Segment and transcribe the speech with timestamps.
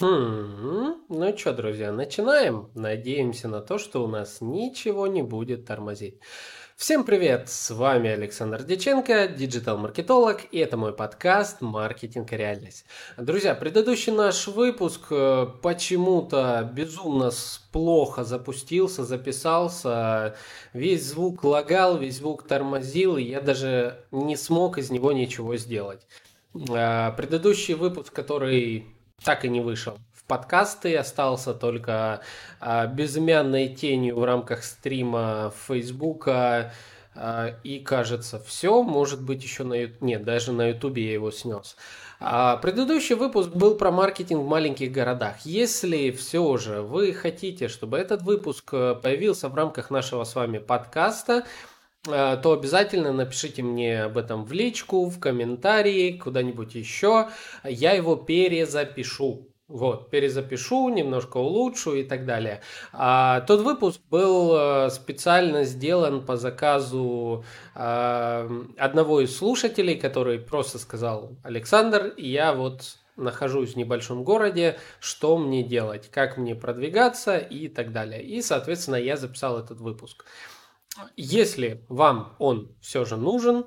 [0.00, 2.68] Хм, ну что, друзья, начинаем.
[2.74, 6.18] Надеемся на то, что у нас ничего не будет тормозить.
[6.74, 7.48] Всем привет!
[7.48, 12.86] С вами Александр Деченко, диджитал-маркетолог, и это мой подкаст «Маркетинг и реальность».
[13.16, 17.30] Друзья, предыдущий наш выпуск э, почему-то безумно
[17.70, 20.34] плохо запустился, записался,
[20.72, 26.04] весь звук лагал, весь звук тормозил, и я даже не смог из него ничего сделать.
[26.68, 28.88] Э, предыдущий выпуск, который
[29.24, 32.20] так и не вышел в подкасты, остался только
[32.60, 36.72] а, безымянной тенью в рамках стрима Фейсбука.
[37.16, 39.98] А, и кажется, все, может быть, еще на Ютубе.
[40.06, 41.76] Нет, даже на Ютубе я его снес.
[42.20, 45.40] А, предыдущий выпуск был про маркетинг в маленьких городах.
[45.44, 50.58] Если все же вы хотите, чтобы этот выпуск э, появился в рамках нашего с вами
[50.58, 51.73] подкаста, э,
[52.04, 57.28] то обязательно напишите мне об этом в личку, в комментарии, куда-нибудь еще.
[57.64, 59.48] Я его перезапишу.
[59.66, 62.60] Вот, перезапишу, немножко улучшу и так далее.
[62.92, 70.78] А, тот выпуск был э, специально сделан по заказу а, одного из слушателей, который просто
[70.78, 77.68] сказал Александр, я вот нахожусь в небольшом городе, что мне делать, как мне продвигаться и
[77.68, 78.22] так далее.
[78.22, 80.26] И, соответственно, я записал этот выпуск.
[81.16, 83.66] Если вам он все же нужен,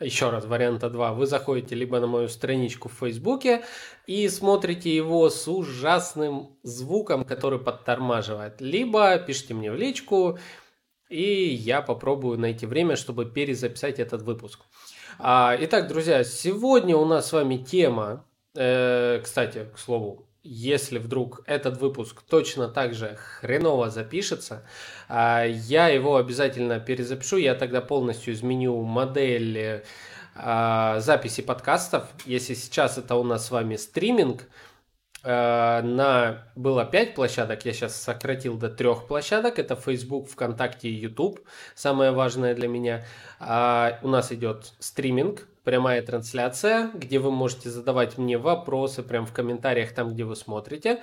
[0.00, 1.12] еще раз, варианта 2.
[1.12, 3.64] Вы заходите либо на мою страничку в Фейсбуке
[4.06, 8.60] и смотрите его с ужасным звуком, который подтормаживает.
[8.60, 10.38] Либо пишите мне в личку,
[11.08, 14.60] и я попробую найти время, чтобы перезаписать этот выпуск.
[15.18, 21.42] А, итак, друзья, сегодня у нас с вами тема, э, кстати, к слову, если вдруг
[21.46, 24.64] этот выпуск точно так же хреново запишется,
[25.08, 27.36] а, я его обязательно перезапишу.
[27.36, 29.84] Я тогда полностью изменю модель
[30.34, 32.08] а, записи подкастов.
[32.24, 34.48] Если сейчас это у нас с вами стриминг,
[35.22, 39.60] а, на было 5 площадок, я сейчас сократил до 3 площадок.
[39.60, 41.38] Это Facebook, ВКонтакте и YouTube.
[41.76, 43.04] Самое важное для меня.
[43.40, 49.92] У нас идет стриминг, прямая трансляция, где вы можете задавать мне вопросы прямо в комментариях
[49.92, 51.02] там, где вы смотрите,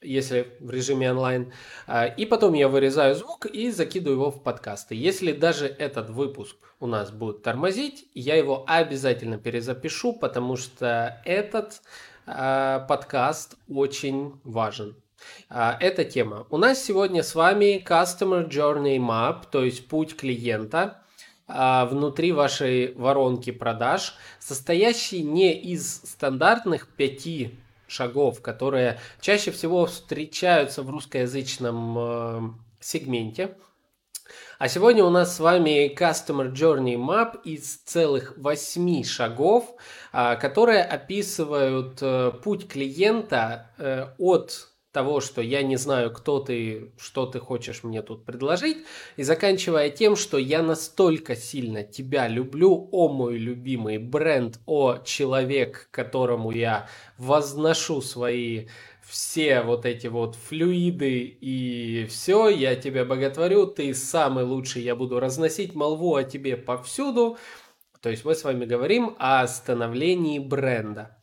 [0.00, 1.52] если в режиме онлайн.
[1.86, 4.94] А, и потом я вырезаю звук и закидываю его в подкасты.
[4.94, 11.82] Если даже этот выпуск у нас будет тормозить, я его обязательно перезапишу, потому что этот
[12.26, 14.96] а, подкаст очень важен.
[15.50, 16.46] А, эта тема.
[16.48, 21.02] У нас сегодня с вами Customer Journey Map, то есть путь клиента–
[21.90, 27.58] внутри вашей воронки продаж, состоящий не из стандартных пяти
[27.90, 32.40] шагов, которые чаще всего встречаются в русскоязычном э,
[32.80, 33.56] сегменте.
[34.58, 39.74] А сегодня у нас с вами Customer Journey Map из целых восьми шагов,
[40.12, 46.92] э, которые описывают э, путь клиента э, от того, что я не знаю, кто ты,
[46.98, 48.78] что ты хочешь мне тут предложить,
[49.16, 55.88] и заканчивая тем, что я настолько сильно тебя люблю, о мой любимый бренд, о человек,
[55.90, 58.66] которому я возношу свои
[59.02, 65.18] все вот эти вот флюиды и все, я тебя боготворю, ты самый лучший, я буду
[65.18, 67.36] разносить молву о тебе повсюду.
[68.00, 71.19] То есть мы с вами говорим о становлении бренда.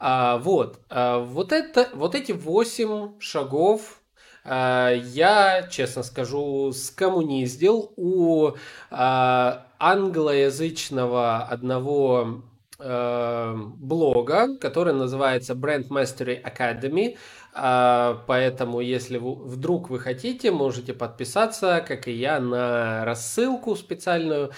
[0.00, 4.00] А, вот, а, вот, это, вот эти восемь шагов
[4.44, 8.52] а, я, честно скажу, скоммуниздил у
[8.90, 12.42] а, англоязычного одного
[12.78, 17.18] а, блога, который называется Brand Mastery Academy.
[17.52, 24.50] А, поэтому, если вдруг вы хотите, можете подписаться, как и я, на рассылку специальную.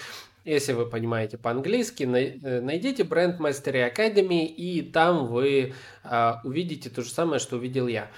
[0.45, 5.73] Если вы понимаете по-английски, э, найдите бренд Mastery Academy, и там вы
[6.03, 8.11] а, увидите то же самое, что увидел я.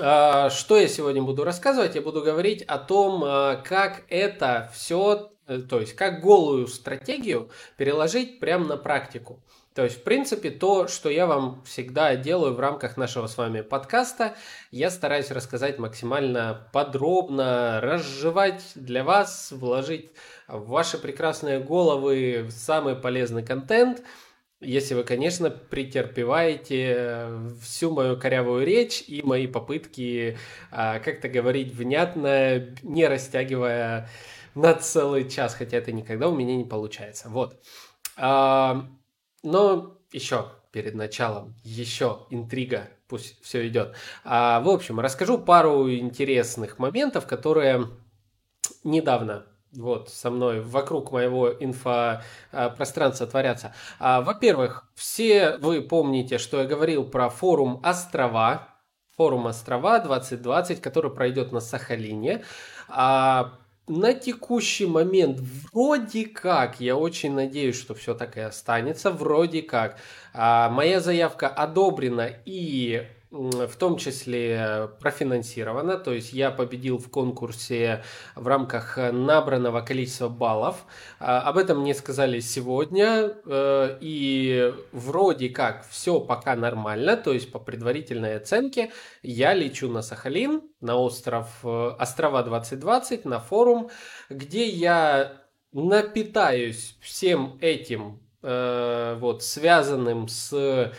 [0.00, 1.94] А, что я сегодня буду рассказывать?
[1.94, 7.50] Я буду говорить о том, а, как это все, э, то есть как голую стратегию
[7.76, 9.40] переложить прямо на практику.
[9.74, 13.62] То есть, в принципе, то, что я вам всегда делаю в рамках нашего с вами
[13.62, 14.34] подкаста,
[14.70, 20.10] я стараюсь рассказать максимально подробно, разжевать для вас, вложить
[20.46, 24.02] в ваши прекрасные головы самый полезный контент,
[24.60, 27.28] если вы, конечно, претерпеваете
[27.62, 30.38] всю мою корявую речь и мои попытки
[30.70, 34.08] а, как-то говорить внятно, не растягивая
[34.54, 37.28] на целый час, хотя это никогда у меня не получается.
[37.28, 37.58] Вот.
[38.16, 38.86] А,
[39.42, 43.94] но еще перед началом, еще интрига, пусть все идет.
[44.24, 47.88] А, в общем, расскажу пару интересных моментов, которые
[48.84, 53.74] недавно вот со мной вокруг моего инфопространства творятся.
[53.98, 58.68] А, во-первых, все вы помните, что я говорил про форум «Острова»,
[59.16, 62.44] форум «Острова 2020», который пройдет на Сахалине.
[62.88, 63.58] А,
[63.98, 65.40] на текущий момент
[65.72, 69.98] вроде как, я очень надеюсь, что все так и останется, вроде как.
[70.32, 78.04] А, моя заявка одобрена и в том числе профинансировано, то есть я победил в конкурсе
[78.36, 80.84] в рамках набранного количества баллов.
[81.18, 87.50] А, об этом мне сказали сегодня, э, и вроде как все пока нормально, то есть
[87.50, 88.92] по предварительной оценке
[89.22, 93.88] я лечу на Сахалин, на остров э, Острова 2020, на форум,
[94.28, 95.40] где я
[95.72, 100.92] напитаюсь всем этим э, вот связанным с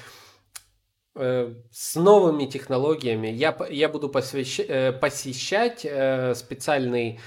[1.16, 3.28] с новыми технологиями.
[3.28, 7.20] Я, я буду посвящ, э, посещать э, специальный,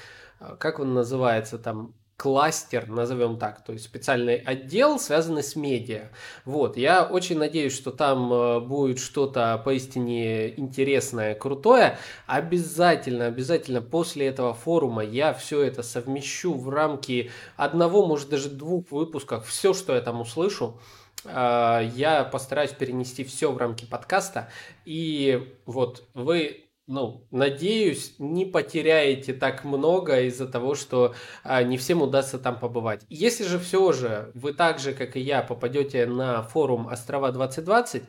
[0.59, 6.11] как он называется там, кластер, назовем так, то есть специальный отдел, связанный с медиа.
[6.47, 11.99] Вот, я очень надеюсь, что там будет что-то поистине интересное, крутое.
[12.27, 18.91] Обязательно, обязательно после этого форума я все это совмещу в рамки одного, может даже двух
[18.91, 20.81] выпусков, все, что я там услышу.
[21.25, 24.51] А, я постараюсь перенести все в рамки подкаста.
[24.85, 32.01] И вот вы ну, надеюсь, не потеряете так много из-за того, что а, не всем
[32.01, 33.05] удастся там побывать.
[33.09, 38.05] Если же все же вы так же, как и я, попадете на форум Острова 2020,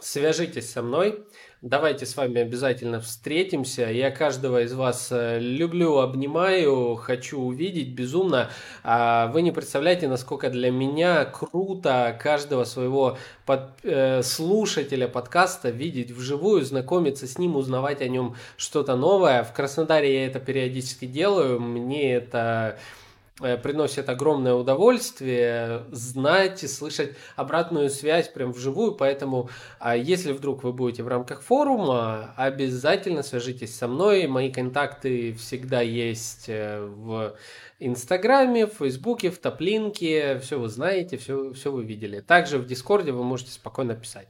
[0.00, 1.26] свяжитесь со мной.
[1.62, 3.82] Давайте с вами обязательно встретимся.
[3.82, 8.50] Я каждого из вас э, люблю, обнимаю, хочу увидеть безумно.
[8.82, 13.16] А вы не представляете, насколько для меня круто каждого своего
[13.46, 19.44] под, э, слушателя подкаста видеть вживую, знакомиться с ним, узнавать о нем что-то новое.
[19.44, 21.60] В Краснодаре я это периодически делаю.
[21.60, 22.76] Мне это
[23.62, 30.72] приносит огромное удовольствие знать и слышать обратную связь прям вживую, поэтому а если вдруг вы
[30.72, 37.34] будете в рамках форума, обязательно свяжитесь со мной, мои контакты всегда есть э, в
[37.78, 42.20] Инстаграме, в Фейсбуке, в Топлинке, все вы знаете, все, все вы видели.
[42.20, 44.28] Также в Дискорде вы можете спокойно писать.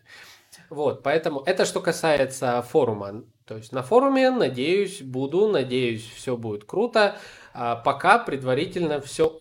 [0.70, 3.24] Вот, поэтому это что касается форума.
[3.46, 7.16] То есть на форуме, надеюсь, буду, надеюсь, все будет круто.
[7.54, 9.38] А пока предварительно все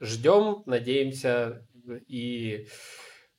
[0.00, 1.66] Ждем, надеемся
[2.06, 2.68] и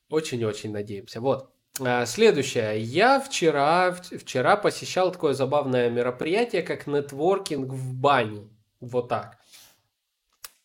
[0.09, 1.21] очень-очень надеемся.
[1.21, 1.53] Вот.
[1.79, 2.81] А, следующее.
[2.81, 8.49] Я вчера, вчера посещал такое забавное мероприятие, как нетворкинг в бане.
[8.81, 9.37] Вот так.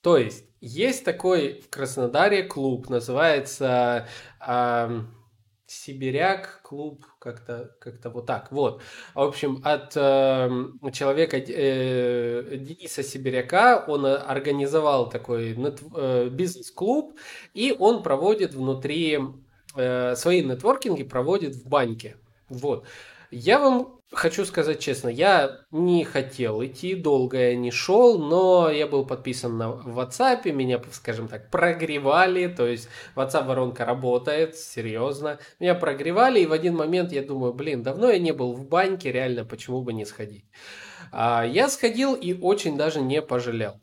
[0.00, 4.08] То есть, есть такой в Краснодаре клуб, называется...
[4.40, 5.00] Э,
[5.66, 8.52] Сибиряк, клуб, как-то как вот так.
[8.52, 8.82] Вот.
[9.14, 10.50] В общем, от э,
[10.93, 17.19] человека э, Дениса Сибиряка он организовал такой э, бизнес-клуб,
[17.55, 19.19] и он проводит внутри
[19.75, 22.17] э, свои нетворкинги, проводит в баньке.
[22.49, 22.84] Вот.
[23.31, 28.87] Я вам хочу сказать честно, я не хотел идти, долго я не шел, но я
[28.87, 35.38] был подписан на WhatsApp, меня, скажем так, прогревали, то есть WhatsApp воронка работает, серьезно.
[35.61, 39.12] Меня прогревали, и в один момент я думаю, блин, давно я не был в баньке,
[39.12, 40.44] реально, почему бы не сходить.
[41.12, 43.81] А, я сходил и очень даже не пожалел.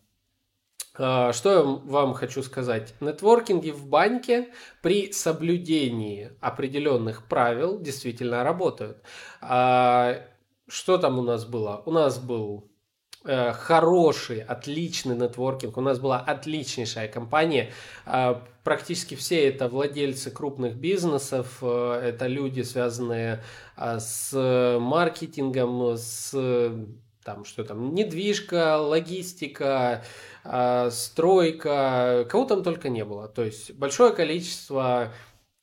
[0.97, 2.93] А, что я вам хочу сказать?
[2.99, 4.49] Нетворкинги в банке
[4.81, 9.01] при соблюдении определенных правил действительно работают.
[9.41, 10.21] А,
[10.67, 11.81] что там у нас было?
[11.85, 12.69] У нас был
[13.23, 15.77] э, хороший, отличный нетворкинг.
[15.77, 17.71] У нас была отличнейшая компания.
[18.05, 23.41] А, практически все это владельцы крупных бизнесов, э, это люди, связанные
[23.77, 26.35] с маркетингом, с
[27.23, 30.03] там что там, недвижка, логистика,
[30.43, 33.27] э, стройка, кого там только не было.
[33.27, 35.11] То есть большое количество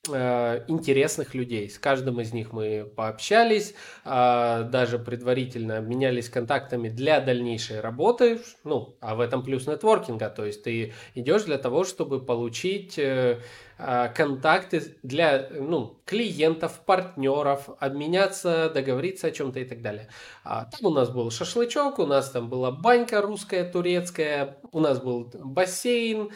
[0.09, 1.69] интересных людей.
[1.69, 3.75] С каждым из них мы пообщались,
[4.05, 8.41] э, даже предварительно обменялись контактами для дальнейшей работы.
[8.65, 10.31] Ну, а в этом плюс нетворкинга.
[10.31, 13.41] То есть ты идешь для того, чтобы получить э,
[14.15, 20.09] контакты для ну, клиентов, партнеров, обменяться, договориться о чем-то и так далее.
[20.45, 25.01] А там у нас был шашлычок, у нас там была банька русская, турецкая, у нас
[25.01, 26.33] был бассейн, Э,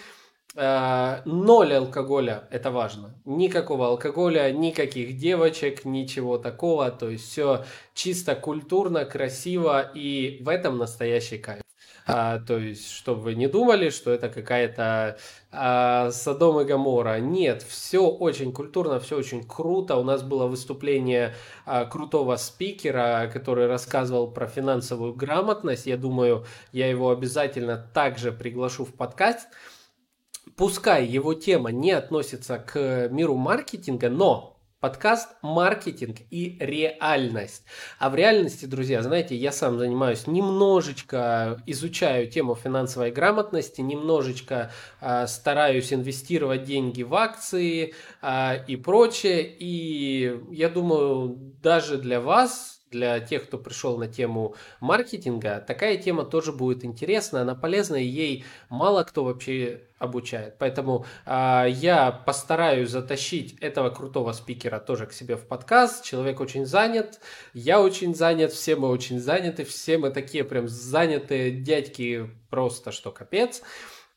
[0.55, 3.15] ноль алкоголя, это важно.
[3.25, 6.91] Никакого алкоголя, никаких девочек, ничего такого.
[6.91, 11.63] То есть все чисто культурно, красиво и в этом настоящий кайф.
[12.05, 15.19] А, то есть, чтобы вы не думали, что это какая-то
[15.53, 17.21] а, Содом и Гамора.
[17.21, 19.97] Нет, все очень культурно, все очень круто.
[19.97, 25.87] У нас было выступление а, крутого спикера, который рассказывал про финансовую грамотность.
[25.87, 29.49] Я думаю, я его обязательно также приглашу в подкаст.
[30.57, 37.63] Пускай его тема не относится к миру маркетинга, но Подкаст «Маркетинг и реальность».
[38.01, 45.29] А в реальности, друзья, знаете, я сам занимаюсь немножечко, изучаю тему финансовой грамотности, немножечко э,
[45.29, 49.55] стараюсь инвестировать деньги в акции э, и прочее.
[49.57, 51.29] И я думаю,
[51.63, 57.43] даже для вас для тех, кто пришел на тему маркетинга, такая тема тоже будет интересна,
[57.43, 60.57] она полезна, и ей мало кто вообще обучает.
[60.59, 66.05] Поэтому э, я постараюсь затащить этого крутого спикера тоже к себе в подкаст.
[66.05, 67.21] Человек очень занят,
[67.55, 73.11] я очень занят, все мы очень заняты, все мы такие прям занятые дядьки, просто что
[73.11, 73.63] капец.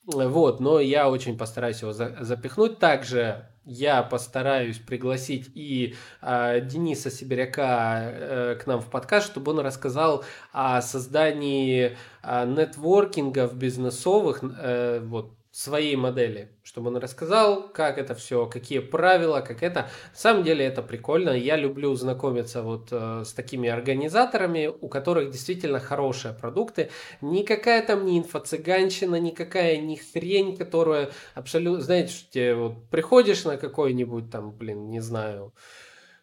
[0.06, 2.78] Вот, но я очень постараюсь его за запихнуть.
[2.78, 9.60] Также я постараюсь пригласить и э, Дениса Сибиряка э, к нам в подкаст, чтобы он
[9.60, 18.14] рассказал о создании э, нетворкингов бизнесовых, э, вот своей модели, чтобы он рассказал, как это
[18.14, 19.84] все, какие правила, как это.
[20.12, 21.30] На самом деле это прикольно.
[21.30, 26.90] Я люблю знакомиться вот э, с такими организаторами, у которых действительно хорошие продукты.
[27.22, 31.82] Никакая там не инфо-цыганщина, никакая не хрень, которая абсолютно...
[31.82, 35.54] Знаете, вот приходишь на какой-нибудь там, блин, не знаю...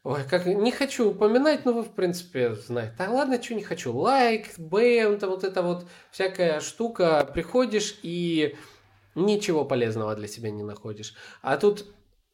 [0.04, 2.96] Ой, как не хочу упоминать, но вы, в принципе, знаете.
[2.98, 3.96] Да ладно, что не хочу.
[3.96, 7.24] Лайк, бэм, там вот эта вот всякая штука.
[7.32, 8.56] Приходишь и
[9.14, 11.14] ничего полезного для себя не находишь.
[11.42, 11.86] А тут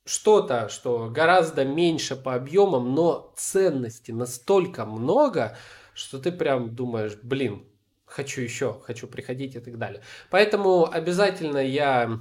[0.04, 5.56] что-то, что гораздо меньше по объемам, но ценности настолько много,
[5.92, 7.64] что ты прям думаешь, блин,
[8.06, 10.02] хочу еще, хочу приходить и так далее.
[10.30, 12.20] Поэтому обязательно я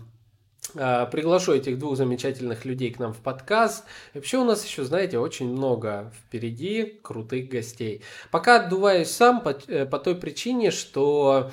[0.76, 3.86] э, приглашу этих двух замечательных людей к нам в подкаст.
[4.14, 8.04] Вообще у нас еще, знаете, очень много впереди крутых гостей.
[8.32, 11.52] Пока отдуваюсь сам по, э, по той причине, что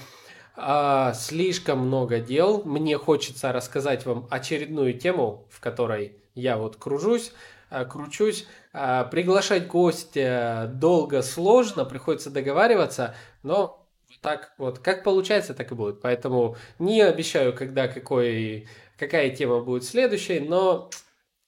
[0.56, 2.62] а, слишком много дел.
[2.64, 7.32] Мне хочется рассказать вам очередную тему, в которой я вот кружусь,
[7.70, 8.46] а, кручусь.
[8.72, 13.84] А, приглашать гостя долго, сложно, приходится договариваться, но
[14.20, 16.00] так вот, как получается, так и будет.
[16.00, 18.68] Поэтому не обещаю, когда какой,
[18.98, 20.90] какая тема будет следующей, но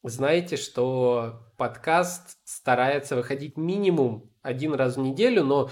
[0.02, 5.70] знаете, что подкаст старается выходить минимум один раз в неделю, но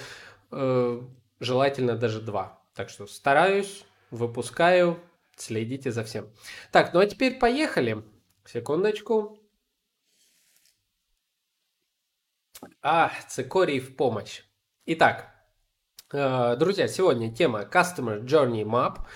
[0.50, 1.00] э,
[1.40, 2.53] желательно даже два.
[2.74, 5.00] Так что стараюсь, выпускаю,
[5.36, 6.28] следите за всем.
[6.72, 8.02] Так, ну а теперь поехали.
[8.44, 9.38] Секундочку.
[12.82, 14.42] А, цикорий в помощь.
[14.86, 15.32] Итак,
[16.12, 19.06] э, друзья, сегодня тема Customer Journey Map.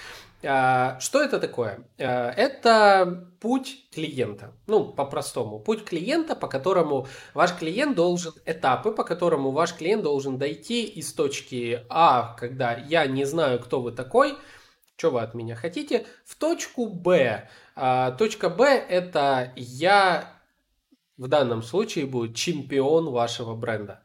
[0.44, 1.84] А, что это такое?
[1.98, 4.52] А, это путь клиента.
[4.66, 5.58] Ну, по-простому.
[5.58, 11.12] Путь клиента, по которому ваш клиент должен, этапы, по которому ваш клиент должен дойти из
[11.12, 14.36] точки А, когда я не знаю, кто вы такой,
[14.96, 17.48] что вы от меня хотите, в точку Б.
[17.74, 20.32] А, точка Б это я,
[21.16, 24.02] в данном случае будет чемпион вашего бренда.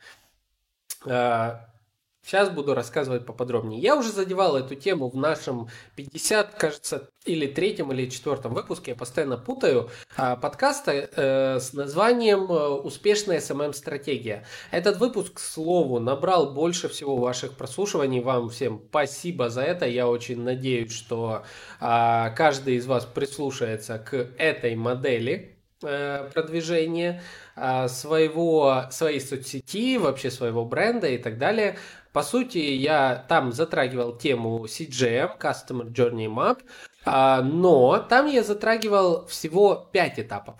[2.25, 3.82] Сейчас буду рассказывать поподробнее.
[3.82, 8.92] Я уже задевал эту тему в нашем 50, кажется, или третьем, или четвертом выпуске.
[8.92, 14.46] Я постоянно путаю а, подкаста э, с названием э, «Успешная СММ-стратегия».
[14.72, 18.22] Этот выпуск, к слову, набрал больше всего ваших прослушиваний.
[18.22, 19.86] Вам всем спасибо за это.
[19.86, 21.44] Я очень надеюсь, что
[21.82, 25.53] а, каждый из вас прислушается к этой модели
[25.84, 27.22] э, продвижения
[27.56, 31.78] а, своего, своей соцсети, вообще своего бренда и так далее.
[32.12, 36.62] По сути, я там затрагивал тему CGM, Customer Journey Map,
[37.06, 40.56] а, но там я затрагивал всего 5 этапов.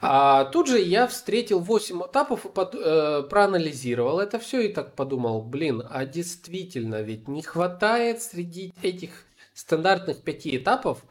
[0.00, 5.42] А тут же я встретил 8 этапов и э, проанализировал это все и так подумал,
[5.42, 9.10] блин, а действительно ведь не хватает среди этих
[9.54, 11.04] стандартных 5 этапов,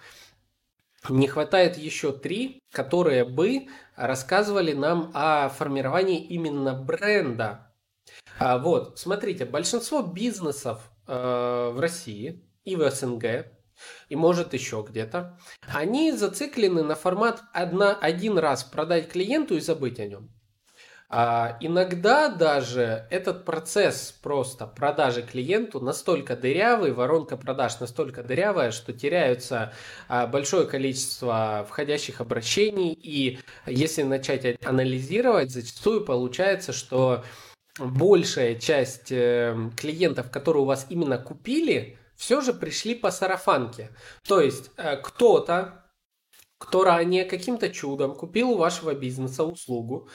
[1.10, 7.74] не хватает еще 3, которые бы рассказывали нам о формировании именно бренда
[8.40, 13.48] а, вот, смотрите, большинство бизнесов э, в России и в СНГ,
[14.10, 15.40] и может еще где-то,
[15.74, 20.30] они зациклены на формат одна, один раз продать клиенту и забыть о нем.
[21.10, 28.92] А иногда даже этот процесс просто продажи клиенту настолько дырявый, воронка продаж настолько дырявая, что
[28.92, 29.72] теряются
[30.10, 32.92] а, большое количество входящих обращений.
[32.92, 37.24] И если начать анализировать, зачастую получается, что
[37.80, 43.92] большая часть э, клиентов, которые у вас именно купили, все же пришли по сарафанке.
[44.28, 45.86] То есть э, кто-то,
[46.58, 50.10] кто ранее каким-то чудом купил у вашего бизнеса услугу,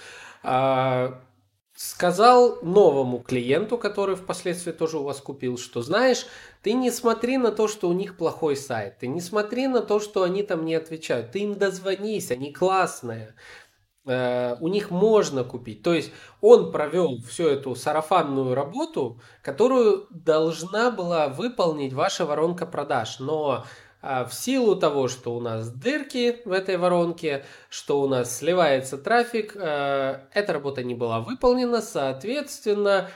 [1.75, 6.26] сказал новому клиенту, который впоследствии тоже у вас купил, что знаешь,
[6.62, 9.99] ты не смотри на то, что у них плохой сайт, ты не смотри на то,
[9.99, 13.34] что они там не отвечают, ты им дозвонись, они классные,
[14.06, 15.82] э, у них можно купить.
[15.82, 23.18] То есть он провел всю эту сарафанную работу, которую должна была выполнить ваша воронка продаж,
[23.18, 23.64] но
[24.02, 28.99] а в силу того, что у нас дырки в этой воронке, что у нас сливается
[28.99, 33.09] трафик, э, эта работа не была выполнена, соответственно,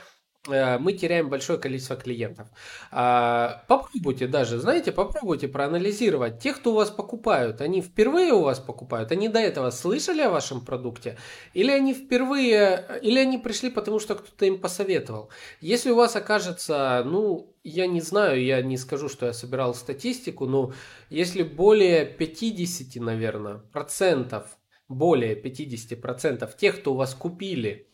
[0.47, 2.47] мы теряем большое количество клиентов.
[2.91, 6.39] А, попробуйте даже, знаете, попробуйте проанализировать.
[6.39, 10.29] Тех, кто у вас покупают, они впервые у вас покупают, они до этого слышали о
[10.29, 11.17] вашем продукте,
[11.53, 15.29] или они впервые, или они пришли потому, что кто-то им посоветовал.
[15.59, 20.45] Если у вас окажется, ну, я не знаю, я не скажу, что я собирал статистику,
[20.45, 20.73] но
[21.09, 27.89] если более 50, наверное, процентов, более 50 процентов тех, кто у вас купили,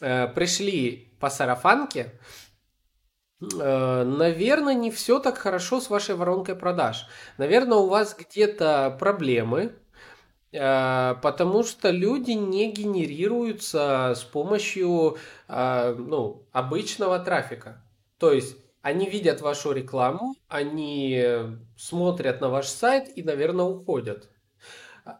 [0.00, 2.12] э, пришли по сарафанке,
[3.40, 7.06] э, наверное, не все так хорошо с вашей воронкой продаж.
[7.38, 9.72] Наверное, у вас где-то проблемы,
[10.52, 15.16] э, потому что люди не генерируются с помощью
[15.48, 17.82] э, ну, обычного трафика.
[18.18, 21.24] То есть они видят вашу рекламу, они
[21.74, 24.28] смотрят на ваш сайт и, наверное, уходят.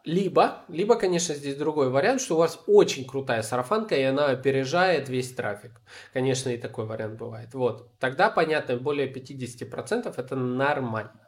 [0.04, 5.10] Либо, либо, конечно, здесь другой вариант, что у вас очень крутая сарафанка, и она опережает
[5.10, 5.82] весь трафик.
[6.14, 7.52] Конечно, и такой вариант бывает.
[7.52, 7.90] Вот.
[7.98, 11.24] Тогда, понятно, более 50% это нормально.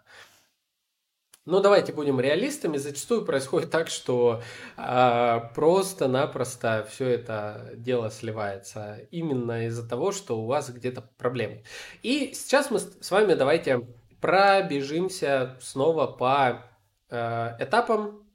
[1.45, 2.79] Но давайте будем реалистами.
[2.79, 4.43] Зачастую происходит так, что
[4.77, 11.63] э, просто-напросто все это дело сливается именно из-за того, что у вас где-то проблемы.
[12.03, 13.87] И сейчас мы с вами давайте
[14.21, 16.65] пробежимся снова по
[17.11, 18.26] э, этапам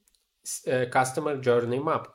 [0.44, 2.08] Customer Journey Map.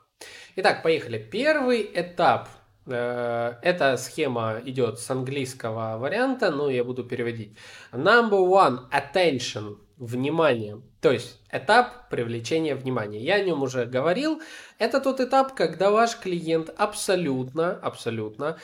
[0.55, 1.17] Итак, поехали.
[1.17, 2.49] Первый этап.
[2.85, 7.57] Э, эта схема идет с английского варианта, но я буду переводить.
[7.91, 10.81] Number one, attention, внимание.
[11.01, 13.19] То есть этап привлечения внимания.
[13.19, 14.41] Я о нем уже говорил.
[14.79, 18.57] Это тот этап, когда ваш клиент абсолютно, абсолютно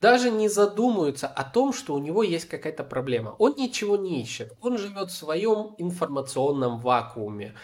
[0.00, 3.34] даже не задумывается о том, что у него есть какая-то проблема.
[3.38, 4.52] Он ничего не ищет.
[4.60, 7.54] Он живет в своем информационном вакууме.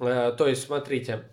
[0.00, 1.24] Э, то есть, смотрите,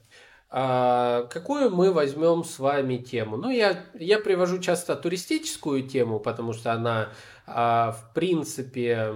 [0.53, 3.37] а, какую мы возьмем с вами тему?
[3.37, 7.13] Ну, я, я привожу часто туристическую тему, потому что она,
[7.47, 9.13] а, в принципе,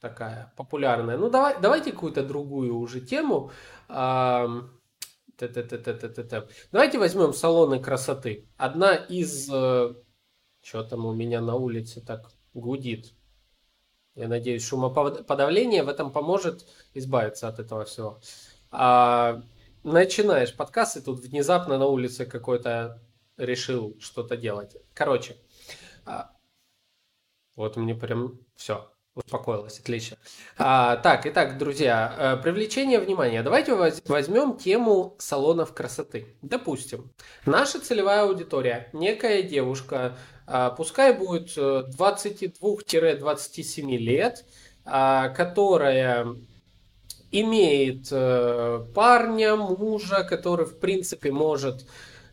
[0.00, 1.16] такая популярная.
[1.16, 3.50] Ну, давай, давайте какую-то другую уже тему.
[6.70, 8.46] Давайте возьмем салоны красоты.
[8.58, 9.48] Одна из...
[9.50, 9.94] Э,
[10.62, 13.14] Что там у меня на улице так гудит?
[14.14, 18.20] Я надеюсь, шумоподавление в этом поможет избавиться от этого всего
[18.76, 19.40] а,
[19.84, 23.00] начинаешь подкаст, и тут внезапно на улице какой-то
[23.36, 24.76] решил что-то делать.
[24.94, 25.36] Короче,
[26.04, 26.32] а,
[27.54, 30.16] вот мне прям все, успокоилось, отлично.
[30.58, 33.44] А, так, итак, друзья, э, привлечение внимания.
[33.44, 36.34] Давайте возьмем тему салонов красоты.
[36.42, 37.12] Допустим,
[37.46, 44.44] наша целевая аудитория, некая девушка, а, пускай будет 22-27 э, лет,
[44.84, 46.34] а, которая
[47.40, 51.84] имеет э, парня, мужа, который, в принципе, может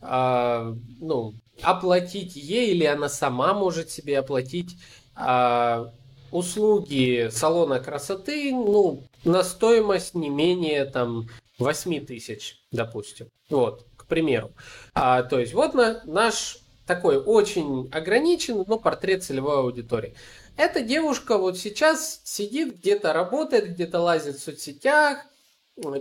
[0.02, 4.78] э, ну, оплатить ей, или она сама может себе оплатить
[5.18, 5.86] э,
[6.32, 13.28] услуги салона красоты, ну, на стоимость не менее там 8 тысяч, допустим.
[13.50, 14.52] Вот, к примеру.
[14.94, 20.14] А, то есть вот на, наш такой очень ограниченный, но портрет целевой аудитории.
[20.62, 25.26] Эта девушка вот сейчас сидит, где-то работает, где-то лазит в соцсетях,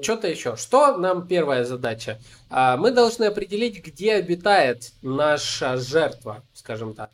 [0.02, 0.54] что-то еще.
[0.56, 2.20] Что нам первая задача?
[2.50, 7.10] А, мы должны определить, где обитает наша жертва, скажем так.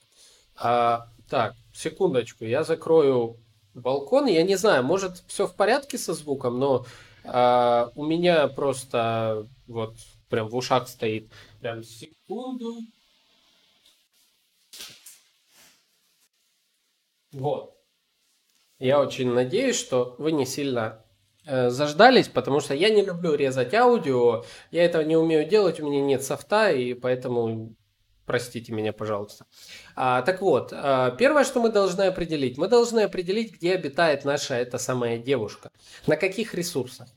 [0.57, 3.37] А, так, секундочку, я закрою
[3.75, 4.27] балкон.
[4.27, 6.85] Я не знаю, может все в порядке со звуком, но
[7.23, 9.95] а, у меня просто вот
[10.29, 11.31] прям в ушах стоит.
[11.61, 12.81] Прям секунду.
[17.33, 17.77] Вот.
[18.79, 21.05] Я очень надеюсь, что вы не сильно
[21.47, 25.87] э, заждались, потому что я не люблю резать аудио, я этого не умею делать, у
[25.87, 27.75] меня нет софта, и поэтому
[28.27, 29.47] простите меня, пожалуйста.
[29.95, 34.57] А, так вот, а, первое, что мы должны определить, мы должны определить, где обитает наша
[34.57, 35.71] эта самая девушка,
[36.07, 37.09] на каких ресурсах.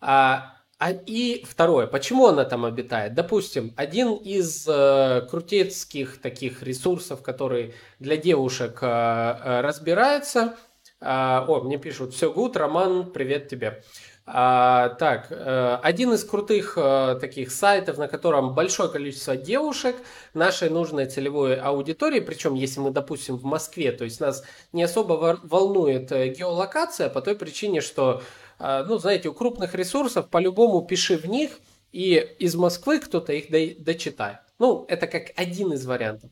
[0.00, 3.12] А, а, и второе, почему она там обитает?
[3.12, 10.56] Допустим, один из э, крутецких таких ресурсов, который для девушек э, э, разбирается.
[11.02, 13.82] Э, о, мне пишут, все гуд, Роман, привет тебе.
[14.24, 19.96] А, так, э, один из крутых э, таких сайтов, на котором большое количество девушек
[20.32, 25.38] нашей нужной целевой аудитории, причем если мы, допустим, в Москве, то есть нас не особо
[25.42, 28.22] волнует геолокация по той причине, что
[28.60, 31.58] ну, знаете, у крупных ресурсов по-любому пиши в них,
[31.92, 33.50] и из Москвы кто-то их
[33.82, 34.38] дочитает.
[34.58, 36.30] Ну, это как один из вариантов.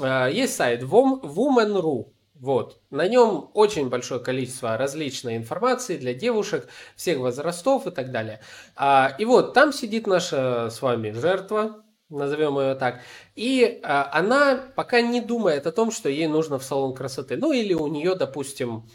[0.00, 2.12] А, есть сайт Woman.ru.
[2.34, 2.80] Вот.
[2.90, 8.40] На нем очень большое количество различной информации для девушек всех возрастов и так далее.
[8.74, 13.00] А, и вот там сидит наша с вами жертва, назовем ее так,
[13.36, 17.36] и она пока не думает о том, что ей нужно в салон красоты.
[17.36, 18.88] Ну или у нее, допустим, а,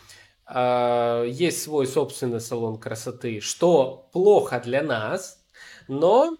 [0.49, 5.43] есть свой собственный салон красоты, что плохо для нас,
[5.89, 6.37] но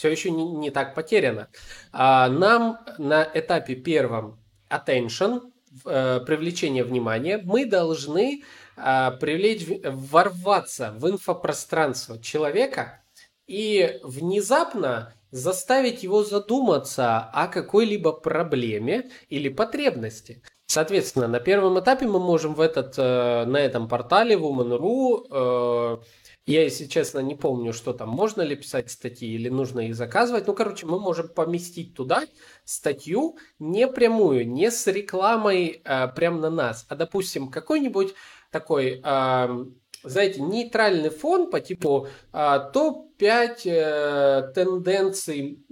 [0.00, 1.48] все еще не, не так потеряно.
[1.92, 5.52] А, нам на этапе первом attention,
[5.84, 8.44] э, привлечение внимания, мы должны
[8.76, 13.04] а, привлечь, ворваться в инфопространство человека
[13.46, 20.42] и внезапно заставить его задуматься о какой-либо проблеме или потребности.
[20.70, 25.98] Соответственно, на первом этапе мы можем в этот, э, на этом портале Woman.ru, э,
[26.46, 30.46] я, если честно, не помню, что там, можно ли писать статьи или нужно их заказывать.
[30.46, 32.22] Ну, короче, мы можем поместить туда
[32.64, 38.14] статью не прямую, не с рекламой э, прямо на нас, а, допустим, какой-нибудь
[38.52, 45.64] такой, знаете, нейтральный фон по типу топ-5 тенденций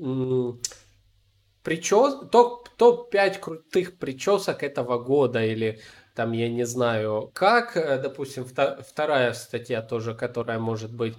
[1.68, 2.14] причес...
[2.30, 5.80] топ, топ-5 крутых причесок этого года или
[6.14, 11.14] там, я не знаю, как, э, допустим, вторая статья тоже, которая может быть,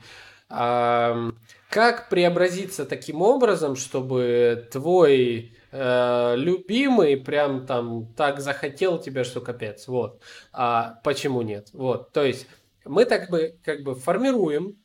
[0.50, 9.88] как преобразиться таким образом, чтобы твой э, любимый прям там так захотел тебя, что капец,
[9.88, 10.20] вот.
[10.52, 11.70] А почему нет?
[11.74, 12.48] Вот, то есть
[12.84, 14.76] мы так бы как бы формируем,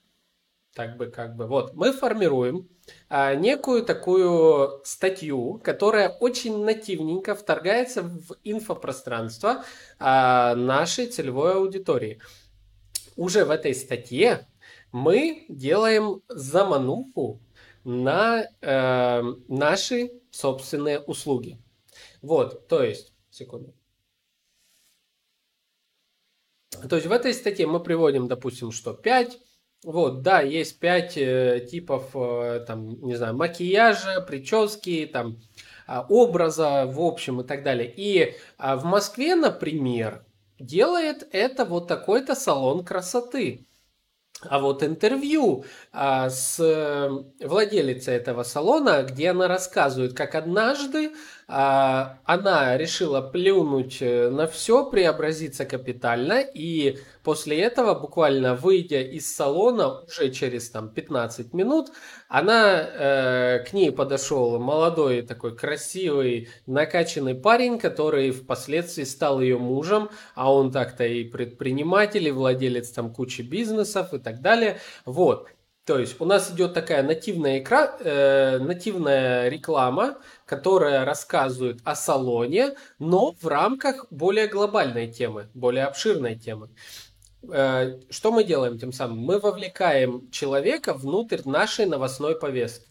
[0.75, 2.69] так бы как бы, вот, мы формируем
[3.09, 9.65] а, некую такую статью, которая очень нативненько вторгается в инфопространство
[9.99, 12.21] а, нашей целевой аудитории.
[13.17, 14.49] Уже в этой статье
[14.91, 17.41] мы делаем замануху
[17.85, 21.59] на э, наши собственные услуги.
[22.23, 23.75] Вот, то есть, секунду.
[26.89, 29.39] То есть в этой статье мы приводим, допустим, что 5
[29.85, 35.39] вот, да, есть пять э, типов, э, там, не знаю, макияжа, прически, там,
[35.87, 37.93] э, образа, в общем, и так далее.
[37.95, 40.25] И э, в Москве, например,
[40.59, 43.67] делает это вот такой-то салон красоты.
[44.43, 47.09] А вот интервью а, с э,
[47.47, 51.13] владелицей этого салона, где она рассказывает, как однажды
[51.47, 60.01] она решила плюнуть э, на все, преобразиться капитально, и после этого, буквально выйдя из салона,
[60.03, 61.91] уже через там 15 минут,
[62.29, 70.09] она э, к ней подошел молодой такой красивый, накачанный парень, который впоследствии стал ее мужем,
[70.35, 74.79] а он так-то и предприниматель, и владелец там кучи бизнесов и так далее.
[75.05, 75.49] Вот.
[75.85, 82.75] То есть у нас идет такая нативная, икра, э, нативная реклама, которая рассказывает о салоне,
[82.99, 86.71] но в рамках более глобальной темы, более обширной темы.
[87.51, 89.19] Э, что мы делаем тем самым?
[89.19, 92.89] Мы вовлекаем человека внутрь нашей новостной повестки.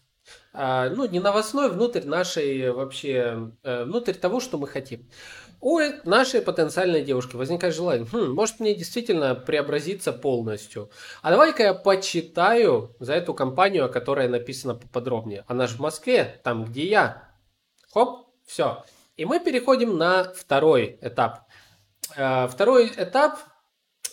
[0.52, 5.08] Э, ну, не новостной, внутрь нашей вообще, э, внутрь того, что мы хотим
[5.64, 10.90] у нашей потенциальной девушки возникает желание, хм, может мне действительно преобразиться полностью.
[11.22, 15.42] А давай-ка я почитаю за эту компанию, о которой написано поподробнее.
[15.46, 17.33] Она же в Москве, там где я.
[17.94, 18.84] Хоп, все.
[19.16, 21.44] И мы переходим на второй этап.
[22.16, 23.38] Э, второй этап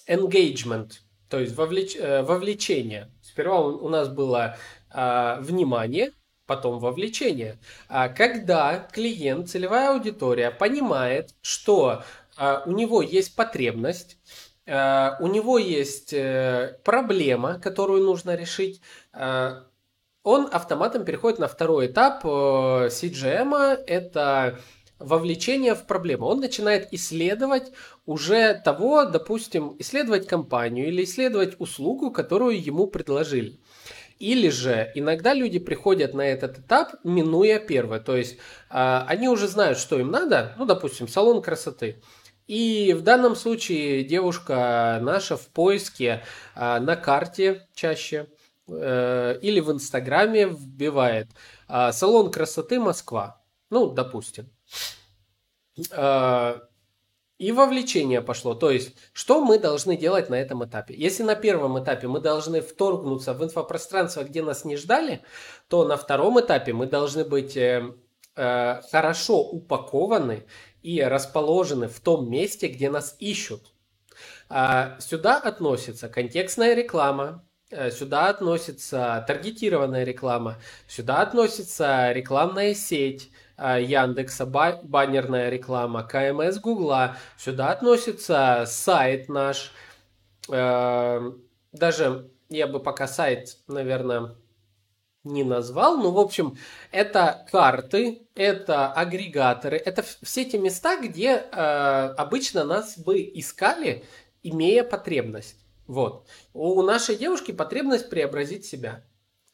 [0.07, 0.91] engagement,
[1.29, 3.11] то есть вовлеч, э, вовлечение.
[3.23, 4.55] Сперва у нас было
[4.93, 6.11] э, внимание,
[6.45, 7.59] потом вовлечение.
[7.89, 12.03] А когда клиент, целевая аудитория понимает, что
[12.65, 14.17] у него есть потребность,
[14.65, 16.15] у него есть
[16.83, 18.81] проблема, которую нужно решить,
[20.23, 23.83] он автоматом переходит на второй этап CGM.
[23.87, 24.59] Это
[24.99, 26.27] вовлечение в проблему.
[26.27, 27.71] Он начинает исследовать
[28.05, 33.59] уже того, допустим, исследовать компанию или исследовать услугу, которую ему предложили.
[34.19, 37.99] Или же иногда люди приходят на этот этап, минуя первое.
[37.99, 38.37] То есть
[38.69, 42.03] э, они уже знают, что им надо, ну, допустим, салон красоты.
[42.45, 46.23] И в данном случае девушка наша в поиске
[46.55, 48.27] э, на карте чаще
[48.71, 51.29] э, или в Инстаграме вбивает
[51.67, 53.41] э, салон красоты Москва.
[53.69, 54.49] Ну, допустим.
[55.91, 56.59] Э,
[57.41, 58.53] и вовлечение пошло.
[58.53, 60.93] То есть, что мы должны делать на этом этапе?
[60.93, 65.23] Если на первом этапе мы должны вторгнуться в инфопространство, где нас не ждали,
[65.67, 67.95] то на втором этапе мы должны быть э,
[68.35, 70.45] э, хорошо упакованы
[70.83, 73.73] и расположены в том месте, где нас ищут.
[74.51, 77.43] Э, сюда относится контекстная реклама,
[77.91, 80.57] Сюда относится таргетированная реклама,
[80.87, 83.31] сюда относится рекламная сеть,
[83.63, 87.15] а, Яндекса, баннерная реклама, КМС Гугла.
[87.37, 89.71] Сюда относится сайт наш.
[90.49, 91.31] Э,
[91.71, 94.35] даже я бы пока сайт, наверное,
[95.23, 96.57] не назвал, но, в общем,
[96.91, 104.03] это карты, это агрегаторы, это все те места, где э, обычно нас бы искали,
[104.41, 105.60] имея потребность.
[105.91, 106.25] Вот.
[106.53, 109.03] У нашей девушки потребность преобразить себя.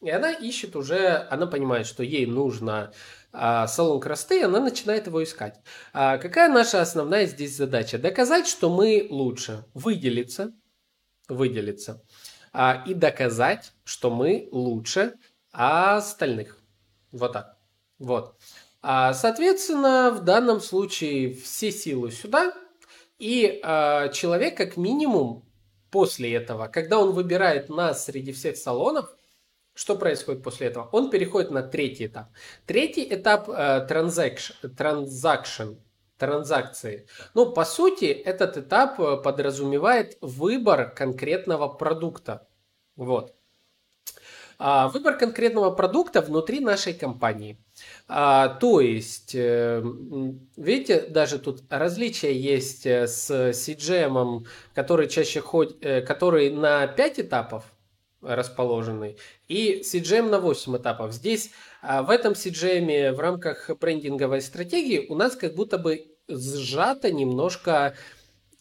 [0.00, 2.92] И она ищет уже, она понимает, что ей нужно
[3.32, 5.60] а, салон красоты, она начинает его искать.
[5.92, 7.98] А какая наша основная здесь задача?
[7.98, 9.64] Доказать, что мы лучше.
[9.74, 10.54] Выделиться,
[11.28, 12.04] выделиться.
[12.52, 15.14] А, и доказать, что мы лучше
[15.50, 16.62] остальных.
[17.10, 17.58] Вот так.
[17.98, 18.36] Вот.
[18.80, 22.54] А, соответственно, в данном случае все силы сюда.
[23.18, 25.47] И а, человек, как минимум,
[25.90, 29.14] после этого, когда он выбирает нас среди всех салонов,
[29.74, 30.88] что происходит после этого?
[30.90, 32.30] Он переходит на третий этап.
[32.66, 35.78] Третий этап э, transaction,
[36.18, 37.06] транзакции.
[37.34, 42.48] Ну, по сути, этот этап э, подразумевает выбор конкретного продукта.
[42.96, 43.36] Вот.
[44.58, 47.64] А, выбор конкретного продукта внутри нашей компании.
[48.06, 49.82] А, то есть, э,
[50.56, 57.64] видите, даже тут различия есть э, с CGM, который чаще ходит, который на 5 этапов,
[58.20, 61.12] расположенный, и CGM на 8 этапов.
[61.12, 61.50] Здесь
[61.82, 67.94] а, в этом CGM в рамках брендинговой стратегии у нас как будто бы сжато немножко
[67.94, 67.98] э,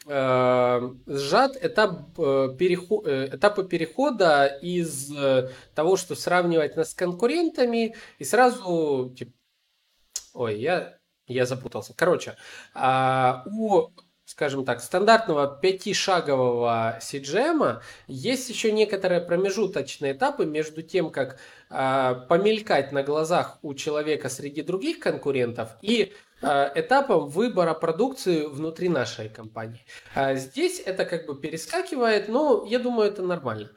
[0.07, 7.95] сжат этап, э, переход, э, этапа перехода из э, того, что сравнивать нас с конкурентами,
[8.17, 9.33] и сразу, типа,
[10.33, 11.93] ой, я, я запутался.
[11.95, 12.37] Короче,
[12.73, 13.89] э, у
[14.27, 21.39] скажем так, стандартного пятишагового CGM есть еще некоторые промежуточные этапы между тем, как
[21.69, 28.89] э, помелькать на глазах у человека среди других конкурентов и э, этапом выбора продукции внутри
[28.89, 29.85] нашей компании.
[30.13, 33.69] А здесь это как бы перескакивает, но я думаю, это нормально.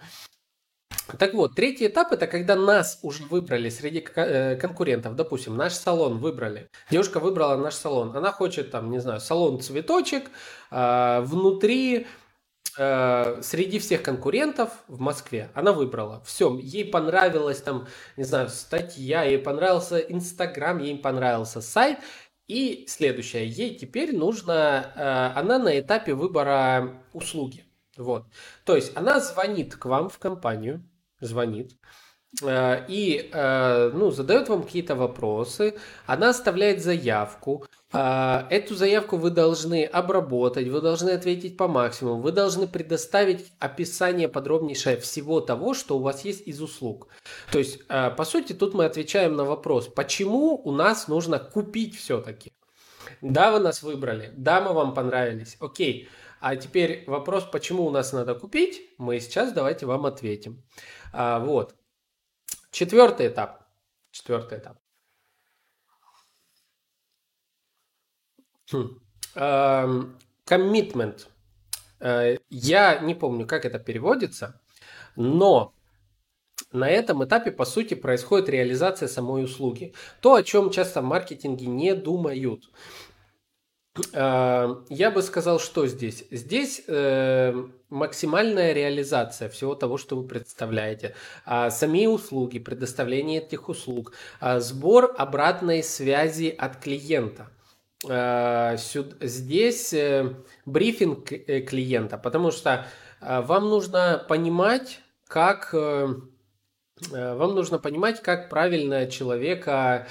[1.19, 5.17] Так вот, третий этап это когда нас уже выбрали среди э, конкурентов.
[5.17, 6.69] Допустим, наш салон выбрали.
[6.91, 8.17] Девушка выбрала наш салон.
[8.17, 10.31] Она хочет там, не знаю, салон цветочек
[10.71, 12.07] э, внутри
[12.79, 15.51] э, среди всех конкурентов в Москве.
[15.55, 16.23] Она выбрала.
[16.25, 21.99] Все, ей понравилась там, не знаю, статья, ей понравился Инстаграм, ей понравился сайт.
[22.51, 27.65] И следующее, ей теперь нужно, она на этапе выбора услуги.
[27.97, 28.25] Вот.
[28.65, 30.83] То есть она звонит к вам в компанию,
[31.21, 31.73] звонит,
[32.43, 39.31] э, и э, ну, задает вам какие-то вопросы, она оставляет заявку, э, эту заявку вы
[39.31, 45.99] должны обработать, вы должны ответить по максимуму, вы должны предоставить описание подробнейшее всего того, что
[45.99, 47.09] у вас есть из услуг.
[47.51, 52.53] То есть, по сути, тут мы отвечаем на вопрос, почему у нас нужно купить все-таки.
[53.21, 56.09] Да, вы нас выбрали, да, мы вам понравились, окей.
[56.41, 60.65] А теперь вопрос, почему у нас надо купить, мы сейчас давайте вам ответим.
[61.13, 61.75] А, вот.
[62.71, 63.67] Четвертый этап.
[64.11, 64.80] Четвертый этап.
[70.45, 71.29] Коммитмент.
[72.01, 74.61] Э, я не помню, как это переводится,
[75.17, 75.73] но
[76.73, 79.95] на этом этапе, по сути, происходит реализация самой услуги.
[80.21, 82.71] То, о чем часто в маркетинге не думают.
[84.13, 86.25] Э, я бы сказал, что здесь?
[86.31, 87.55] Здесь э,
[87.91, 91.15] максимальная реализация всего того, что вы представляете.
[91.45, 97.51] А, сами услуги, предоставление этих услуг, а, сбор обратной связи от клиента.
[98.03, 100.35] Сюд, здесь э,
[100.65, 102.87] брифинг э, клиента, потому что
[103.21, 106.09] вам нужно понимать, как э,
[107.11, 110.07] вам нужно понимать, как правильно человека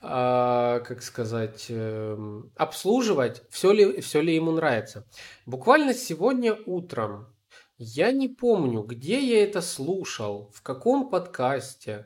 [0.00, 5.06] как сказать, эм, обслуживать, все ли, все ли ему нравится.
[5.46, 7.34] Буквально сегодня утром,
[7.78, 12.04] я не помню, где я это слушал, в каком подкасте,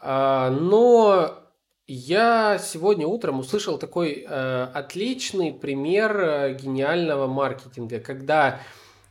[0.00, 1.43] но
[1.86, 8.60] я сегодня утром услышал такой э, отличный пример э, гениального маркетинга, когда,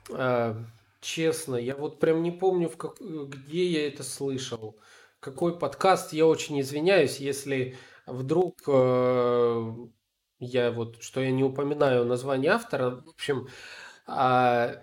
[0.09, 0.55] э,
[0.99, 4.75] честно, я вот прям не помню, в как, где я это слышал,
[5.19, 9.73] какой подкаст, я очень извиняюсь, если вдруг э,
[10.39, 13.47] я вот, что я не упоминаю название автора, в общем,
[14.07, 14.81] э,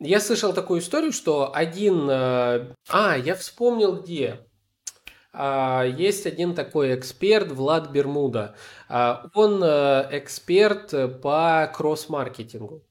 [0.00, 2.08] я слышал такую историю, что один...
[2.10, 4.40] Э, а, я вспомнил где.
[5.34, 8.54] Э, есть один такой эксперт, Влад Бермуда.
[8.88, 12.82] Э, он э, эксперт по кросс-маркетингу.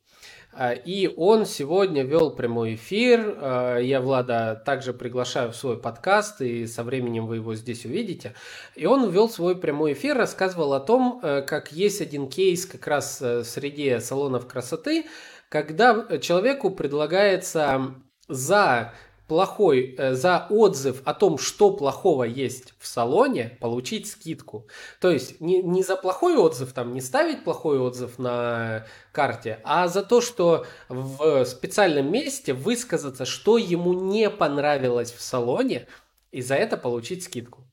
[0.56, 3.38] А, и он сегодня вел прямой эфир.
[3.42, 8.36] А, я Влада также приглашаю в свой подкаст, и со временем вы его здесь увидите.
[8.76, 12.86] И он вел свой прямой эфир, рассказывал о том, э, как есть один кейс как
[12.86, 15.06] раз э, среди салонов красоты,
[15.50, 17.96] когда человеку предлагается
[18.28, 18.94] за
[19.28, 24.68] плохой, э, за отзыв о том, что плохого есть в салоне, получить скидку.
[25.00, 29.88] То есть не, не за плохой отзыв, там, не ставить плохой отзыв на карте, а
[29.88, 35.88] за то, что в специальном месте высказаться, что ему не понравилось в салоне,
[36.32, 37.64] и за это получить скидку.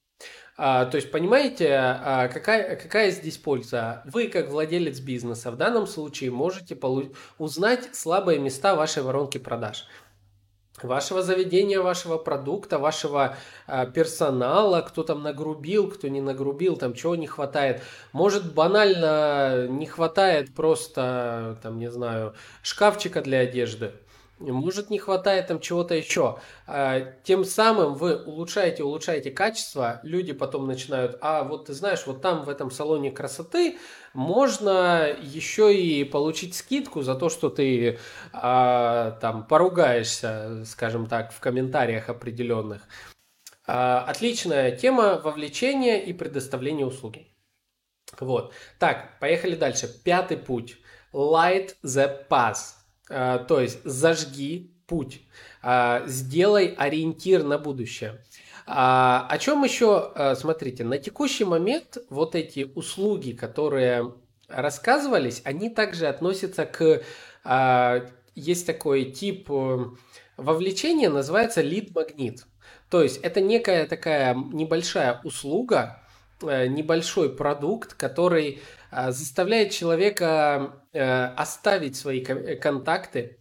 [0.62, 4.02] А, то есть, понимаете, а, какая, какая здесь польза?
[4.04, 9.86] Вы, как владелец бизнеса, в данном случае можете полу- узнать слабые места вашей воронки продаж
[10.84, 17.16] вашего заведения, вашего продукта, вашего э, персонала, кто там нагрубил, кто не нагрубил, там чего
[17.16, 17.82] не хватает.
[18.12, 23.92] Может банально не хватает просто, там, не знаю, шкафчика для одежды
[24.40, 26.38] может не хватает там чего-то еще.
[26.66, 32.22] А, тем самым вы улучшаете, улучшаете качество, люди потом начинают, а вот ты знаешь, вот
[32.22, 33.78] там в этом салоне красоты
[34.14, 37.98] можно еще и получить скидку за то, что ты
[38.32, 42.82] а, там поругаешься, скажем так, в комментариях определенных.
[43.66, 47.28] А, отличная тема вовлечения и предоставления услуги.
[48.18, 48.52] Вот.
[48.78, 49.88] Так, поехали дальше.
[50.04, 50.78] Пятый путь.
[51.12, 52.79] Light the path
[53.10, 55.20] то есть зажги путь,
[55.62, 58.24] а, сделай ориентир на будущее.
[58.66, 64.14] А, о чем еще, смотрите, на текущий момент вот эти услуги, которые
[64.48, 67.02] рассказывались, они также относятся к...
[68.34, 69.84] Есть такой тип э,
[70.36, 72.46] вовлечения, называется лид-магнит.
[72.88, 76.02] То есть это некая такая небольшая услуга,
[76.42, 83.40] э, небольшой продукт, который а, заставляет человека э, оставить свои контакты,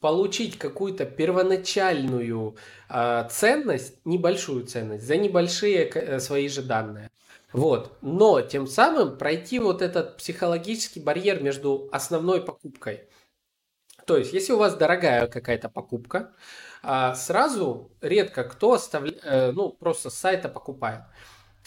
[0.00, 2.56] получить какую-то первоначальную
[2.88, 7.10] а, ценность, небольшую ценность, за небольшие э, свои же данные.
[7.52, 7.98] Вот.
[8.00, 13.08] Но тем самым пройти вот этот психологический барьер между основной покупкой.
[14.06, 16.32] То есть, если у вас дорогая какая-то покупка,
[16.82, 21.02] а, сразу редко кто оставляет, э, ну, просто с сайта покупает.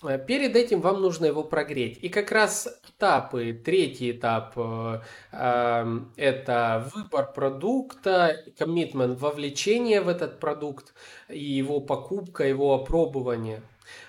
[0.03, 1.99] Э, перед этим вам нужно его прогреть.
[2.01, 10.39] И как раз этапы, третий этап э, э, это выбор продукта, коммитмент, вовлечение в этот
[10.39, 10.93] продукт
[11.29, 13.61] и его покупка, его опробование.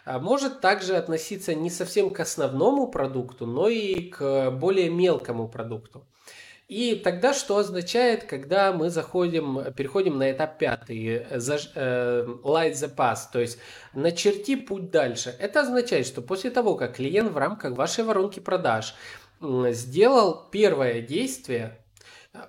[0.04, 6.04] А может также относиться не совсем к основному продукту, но и к более мелкому продукту.
[6.68, 12.94] И тогда что означает, когда мы заходим, переходим на этап пятый, заж, э, light the
[12.94, 13.58] path, то есть
[13.92, 15.34] начерти путь дальше.
[15.38, 18.94] Это означает, что после того, как клиент в рамках вашей воронки продаж
[19.40, 21.78] сделал первое действие,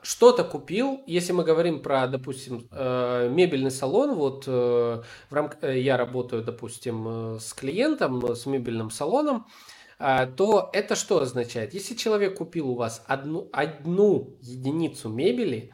[0.01, 5.80] что-то купил, если мы говорим про, допустим, э, мебельный салон, вот э, в рамках, э,
[5.80, 9.45] я работаю, допустим, с клиентом, с мебельным салоном,
[9.97, 11.73] то это что означает?
[11.73, 15.71] Если человек купил у вас одну, одну единицу мебели,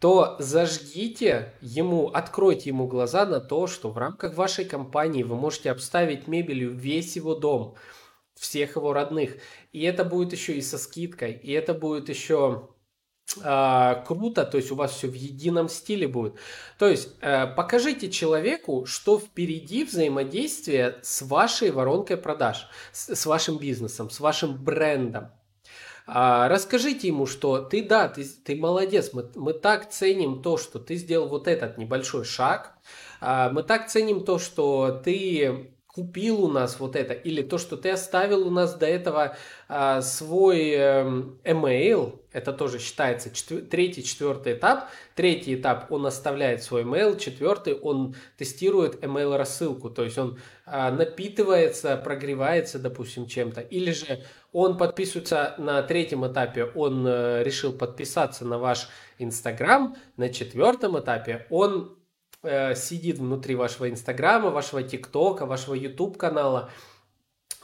[0.00, 5.70] то зажгите ему, откройте ему глаза на то, что в рамках вашей компании вы можете
[5.70, 7.74] обставить мебелью весь его дом,
[8.34, 9.38] всех его родных.
[9.72, 12.68] И это будет еще и со скидкой, и это будет еще
[13.42, 16.34] э, круто, то есть у вас все в едином стиле будет.
[16.78, 23.58] То есть э, покажите человеку, что впереди взаимодействие с вашей воронкой продаж, с, с вашим
[23.58, 25.30] бизнесом, с вашим брендом.
[26.06, 30.78] А, расскажите ему, что ты, да, ты, ты молодец, мы, мы так ценим то, что
[30.78, 32.74] ты сделал вот этот небольшой шаг,
[33.20, 37.76] а, мы так ценим то, что ты купил у нас вот это, или то, что
[37.76, 39.36] ты оставил у нас до этого
[39.68, 41.04] а, свой э,
[41.44, 44.88] email, это тоже считается четвер- третий, четвертый этап.
[45.14, 50.90] Третий этап он оставляет свой email, четвертый он тестирует email рассылку, то есть он а,
[50.90, 58.44] напитывается, прогревается, допустим, чем-то, или же он подписывается на третьем этапе, он э, решил подписаться
[58.44, 58.88] на ваш
[59.20, 61.96] Инстаграм, на четвертом этапе он
[62.44, 66.70] э, сидит внутри вашего Инстаграма, вашего ТикТока, вашего Ютуб канала,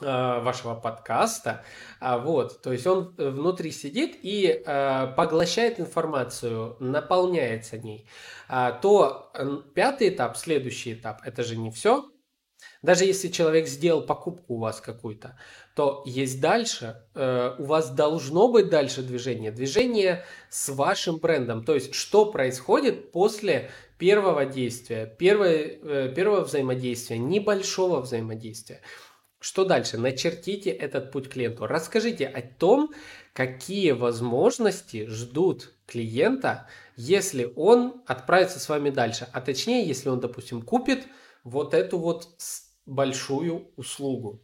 [0.01, 1.63] э, вашего подкаста,
[1.99, 8.07] а, вот, то есть он внутри сидит и э, поглощает информацию, наполняется ней,
[8.49, 9.31] а, то
[9.75, 12.09] пятый этап, следующий этап, это же не все,
[12.81, 15.37] даже если человек сделал покупку у вас какую-то,
[15.75, 21.75] то есть дальше, э, у вас должно быть дальше движение, движение с вашим брендом, то
[21.75, 23.71] есть что происходит после
[24.01, 28.81] первого действия, первого, э, первого взаимодействия, небольшого взаимодействия.
[29.39, 29.99] Что дальше?
[29.99, 31.67] Начертите этот путь клиенту.
[31.67, 32.91] Расскажите о том,
[33.33, 39.27] какие возможности ждут клиента, если он отправится с вами дальше.
[39.33, 41.05] А точнее, если он, допустим, купит
[41.43, 42.27] вот эту вот
[42.87, 44.41] большую услугу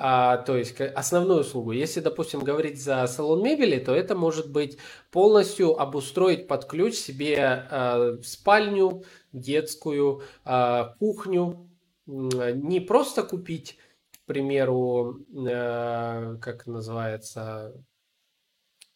[0.00, 1.72] а, то есть основную услугу.
[1.72, 4.78] Если, допустим, говорить за салон мебели, то это может быть
[5.10, 11.68] полностью обустроить под ключ себе а, спальню, детскую, а, кухню,
[12.06, 13.76] не просто купить,
[14.12, 17.74] к примеру, а, как называется,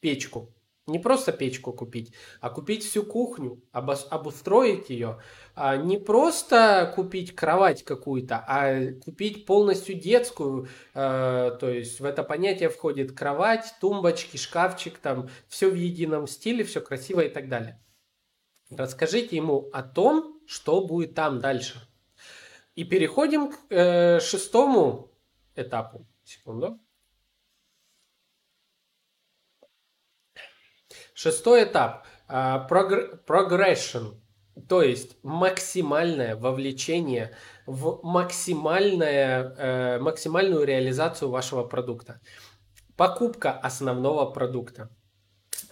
[0.01, 0.55] печку,
[0.87, 5.20] не просто печку купить, а купить всю кухню, обустроить ее.
[5.55, 10.68] А не просто купить кровать какую-то, а купить полностью детскую.
[10.95, 16.64] Э, то есть в это понятие входит кровать, тумбочки, шкафчик, там все в едином стиле,
[16.64, 17.80] все красиво и так далее.
[18.70, 21.87] Расскажите ему о том, что будет там дальше.
[22.74, 25.12] И переходим к э, шестому
[25.55, 26.07] этапу.
[26.24, 26.80] Секунду.
[31.15, 32.07] Шестой этап.
[32.29, 32.67] Uh,
[33.27, 34.15] progression.
[34.69, 37.33] То есть максимальное вовлечение
[37.67, 42.21] в максимальное, uh, максимальную реализацию вашего продукта.
[42.97, 44.89] Покупка основного продукта.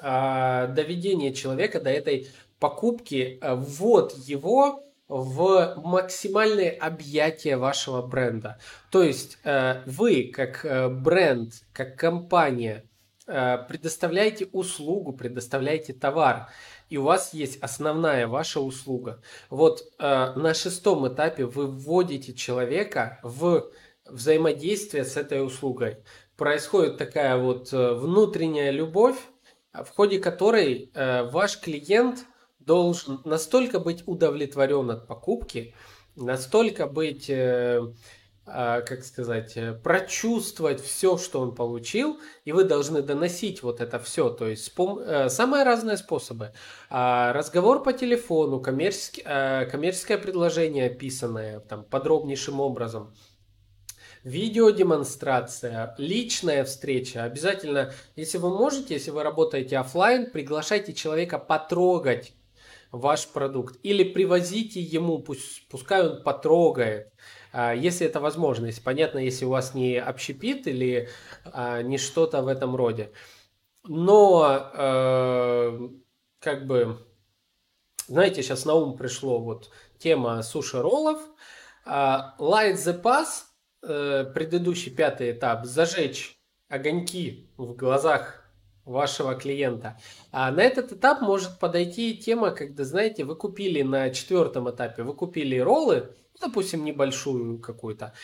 [0.03, 2.29] Uh, доведение человека до этой
[2.59, 8.59] покупки, ввод его в максимальное объятие вашего бренда.
[8.91, 10.65] То есть вы как
[11.03, 12.90] бренд, как компания– Э,
[13.69, 16.49] предоставляете услугу, предоставляете товар,
[16.89, 19.23] и у вас есть основная ваша услуга.
[19.49, 23.71] Вот э, на шестом этапе вы вводите человека в
[24.07, 25.99] взаимодействие с этой услугой.
[26.37, 29.19] Происходит такая вот э, внутренняя любовь,
[29.73, 32.27] в ходе которой ваш клиент
[32.59, 35.75] должен настолько быть удовлетворен от покупки,
[36.17, 37.93] настолько быть а,
[38.51, 44.31] как сказать, э, прочувствовать все, что он получил, и вы должны доносить вот это все.
[44.31, 44.99] То есть спом...
[44.99, 46.53] Э, самые разные способы.
[46.89, 53.15] А, разговор по телефону, коммерческий, э, коммерческое предложение, описанное там, подробнейшим образом.
[54.25, 57.25] Видеодемонстрация, личная встреча.
[57.25, 62.35] Обязательно, если вы можете, если вы работаете офлайн, приглашайте человека потрогать
[62.93, 63.79] ваш продукт.
[63.83, 67.13] Или привозите ему, пусть, пускай он потрогает.
[67.53, 71.09] А, если это возможно, если понятно, если у вас не общепит или
[71.45, 73.13] а, не что-то в этом роде.
[73.85, 75.89] Но э,
[76.39, 76.99] как бы,
[78.09, 81.19] знаете, сейчас на ум пришло вот тема суши-роллов.
[81.87, 83.45] А, light the pass,
[83.83, 86.39] э, предыдущий пятый этап, зажечь
[86.69, 88.45] огоньки в глазах
[88.85, 89.99] вашего клиента.
[90.31, 95.15] А на этот этап может подойти тема, когда, знаете, вы купили на четвертом этапе, вы
[95.15, 98.15] купили роллы, допустим, небольшую какую-то,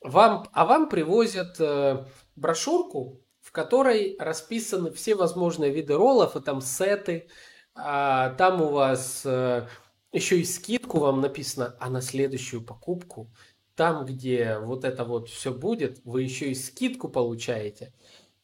[0.00, 2.04] вам, а вам привозят э,
[2.36, 7.28] брошюрку, в которой расписаны все возможные виды роллов, и там сеты,
[7.74, 9.66] а, там у вас э,
[10.12, 13.32] еще и скидку вам написано, а на следующую покупку,
[13.74, 17.92] там, где вот это вот все будет, вы еще и скидку получаете.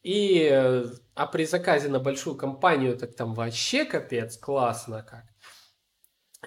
[0.03, 5.25] И, э, а при заказе на большую компанию, так там вообще капец, классно как.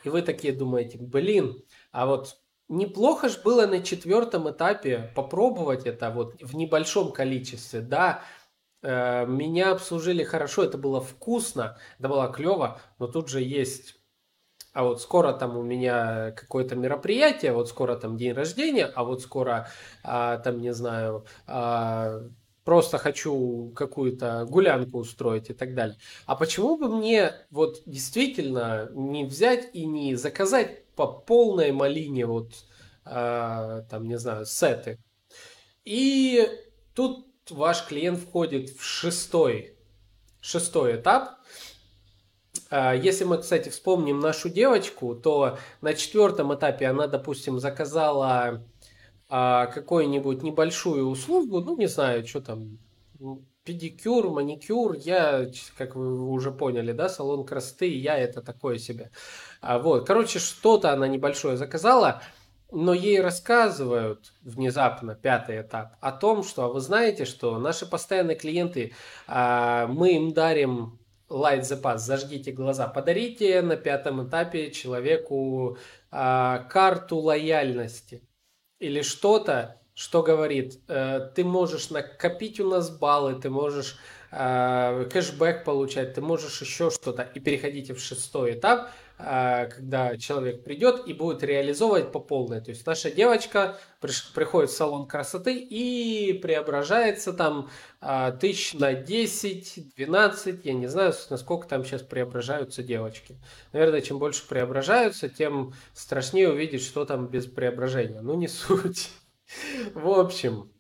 [0.05, 1.63] И вы такие думаете, блин,
[1.93, 2.37] а вот
[2.69, 8.23] неплохо же было на четвертом этапе попробовать это вот в небольшом количестве, да,
[8.83, 13.97] э, меня обслужили хорошо, это было вкусно, это было клево, но тут же есть,
[14.73, 19.23] а вот скоро там у меня какое-то мероприятие, вот скоро там день рождения, а вот
[19.23, 19.69] скоро
[20.03, 22.23] а, там, не знаю, а,
[22.65, 25.97] просто хочу какую-то гулянку устроить и так далее.
[26.27, 32.53] А почему бы мне вот действительно не взять и не заказать по полной малине вот
[33.05, 34.99] там, не знаю, сеты.
[35.85, 36.49] И
[36.95, 39.77] тут ваш клиент входит в шестой,
[40.41, 41.39] шестой этап.
[42.71, 48.65] Если мы, кстати, вспомним нашу девочку, то на четвертом этапе она, допустим, заказала
[49.29, 52.79] какую-нибудь небольшую услугу, ну, не знаю, что там,
[53.65, 55.47] педикюр, маникюр, я,
[55.77, 59.11] как вы уже поняли, да, салон красоты, я это такое себе.
[59.61, 62.23] А, вот, короче, что-то она небольшое заказала,
[62.71, 68.37] но ей рассказывают внезапно, пятый этап, о том, что, а вы знаете, что наши постоянные
[68.37, 68.93] клиенты,
[69.27, 70.99] а, мы им дарим
[71.31, 75.79] Light the Pass, зажгите глаза, подарите на пятом этапе человеку
[76.11, 78.29] а, карту лояльности
[78.79, 83.97] или что-то, что говорит, э, ты можешь накопить у нас баллы, ты можешь
[84.33, 87.23] э, кэшбэк получать, ты можешь еще что-то.
[87.23, 92.61] И переходите в шестой этап, э, когда человек придет и будет реализовывать по полной.
[92.61, 93.77] То есть наша девочка
[94.35, 97.71] приходит в салон красоты и преображается там
[98.41, 103.39] тысяч на 10, 12, я не знаю, насколько там сейчас преображаются девочки.
[103.73, 108.21] Наверное, чем больше преображаются, тем страшнее увидеть, что там без преображения.
[108.21, 109.11] Ну, не суть.
[109.95, 110.73] В общем,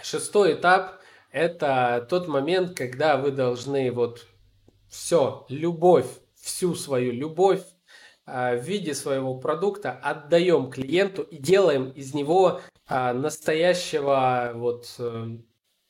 [0.00, 1.00] шестой этап–
[1.30, 4.26] это тот момент, когда вы должны вот
[4.88, 6.06] все, любовь,
[6.40, 7.62] всю свою любовь
[8.26, 15.38] а, в виде своего продукта отдаем клиенту и делаем из него а, настоящего вот э,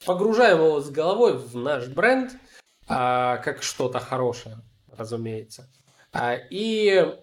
[0.04, 2.32] погружаем его с головой в наш бренд
[2.88, 4.56] а, как что-то хорошее,
[4.96, 5.70] разумеется,
[6.50, 7.16] и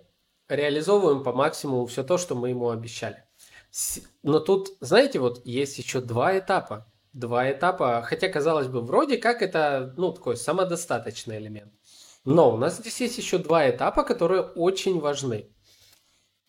[0.48, 3.25] реализовываем по максимуму все то, что мы ему обещали.
[4.24, 6.92] Но тут, знаете, вот есть еще два этапа.
[7.14, 11.74] Два этапа, хотя, казалось бы, вроде как это, ну, такой самодостаточный элемент.
[12.26, 15.50] Но у нас здесь есть еще два этапа, которые очень важны.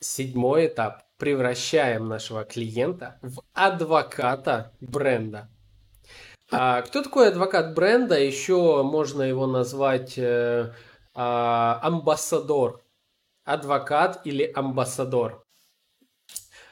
[0.00, 1.02] Седьмой этап.
[1.18, 5.48] Превращаем нашего клиента в адвоката бренда.
[6.50, 8.18] А кто такой адвокат бренда?
[8.18, 10.72] Еще можно его назвать э, э,
[11.14, 12.82] амбассадор.
[13.44, 15.45] Адвокат или амбассадор.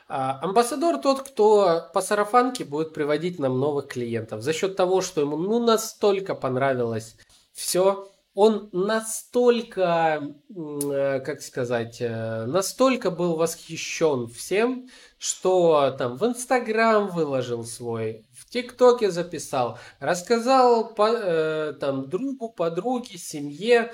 [0.07, 4.42] А, амбассадор тот, кто по сарафанке будет приводить нам новых клиентов.
[4.42, 7.16] За счет того, что ему ну настолько понравилось
[7.52, 14.88] все, он настолько, э, как сказать, э, настолько был восхищен всем,
[15.18, 23.18] что там в Инстаграм выложил свой, в ТикТоке записал, рассказал по, э, там другу, подруге,
[23.18, 23.92] семье,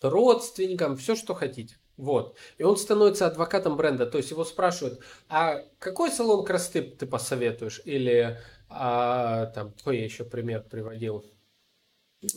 [0.00, 1.76] родственникам, все, что хотите.
[2.00, 2.36] Вот.
[2.56, 4.06] И он становится адвокатом бренда.
[4.06, 7.82] То есть его спрашивают, а какой салон красоты ты посоветуешь?
[7.84, 8.38] Или
[8.68, 11.26] а, там, какой я еще пример приводил?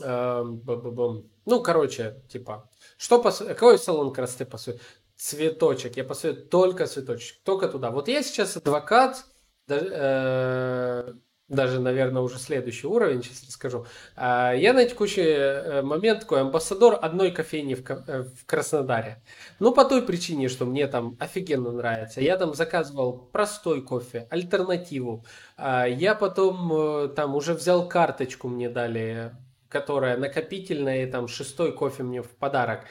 [0.03, 3.37] А, ну, короче, типа, что пос...
[3.37, 4.85] какой салон красоты посоветуешь?
[5.15, 5.95] Цветочек.
[5.95, 7.41] Я посоветую только цветочек.
[7.43, 7.91] Только туда.
[7.91, 9.23] Вот я сейчас адвокат,
[9.69, 11.13] э,
[11.53, 13.85] даже, наверное, уже следующий уровень, сейчас расскажу.
[14.15, 19.21] А, я на текущий э, момент такой амбассадор одной кофейни э, в Краснодаре.
[19.59, 22.21] Ну, по той причине, что мне там офигенно нравится.
[22.21, 25.25] Я там заказывал простой кофе, альтернативу.
[25.57, 29.31] А, я потом э, там уже взял карточку, мне дали,
[29.69, 32.81] которая накопительная, и там шестой кофе мне в подарок.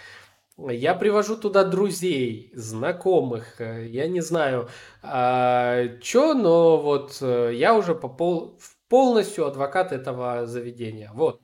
[0.59, 4.69] Я привожу туда друзей, знакомых, э, я не знаю,
[5.03, 11.11] а, что, но вот э, я уже по пол, полностью адвокат этого заведения.
[11.15, 11.41] Вот.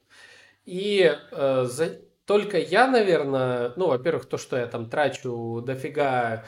[0.67, 6.45] И э, за, только я, наверное, ну, во-первых, то, что я там трачу дофига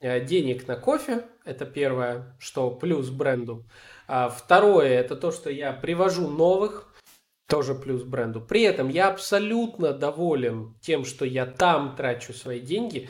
[0.00, 3.64] э, денег на кофе, это первое, что плюс бренду.
[4.06, 6.93] А второе, это то, что я привожу новых
[7.46, 8.40] тоже плюс бренду.
[8.40, 13.08] При этом я абсолютно доволен тем, что я там трачу свои деньги.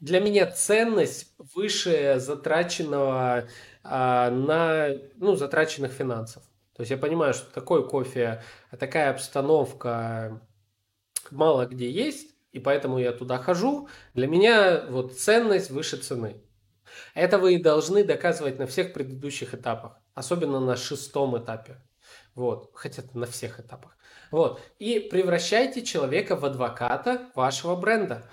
[0.00, 3.48] Для меня ценность выше затраченного
[3.82, 6.42] а, на, ну, затраченных финансов.
[6.74, 8.42] То есть я понимаю, что такой кофе,
[8.78, 10.40] такая обстановка
[11.30, 13.88] мало где есть, и поэтому я туда хожу.
[14.14, 16.36] Для меня вот ценность выше цены.
[17.14, 21.80] Это вы и должны доказывать на всех предыдущих этапах, особенно на шестом этапе.
[22.34, 23.96] Вот, хотя на всех этапах.
[24.30, 24.60] Вот.
[24.78, 28.28] И превращайте человека в адвоката вашего бренда.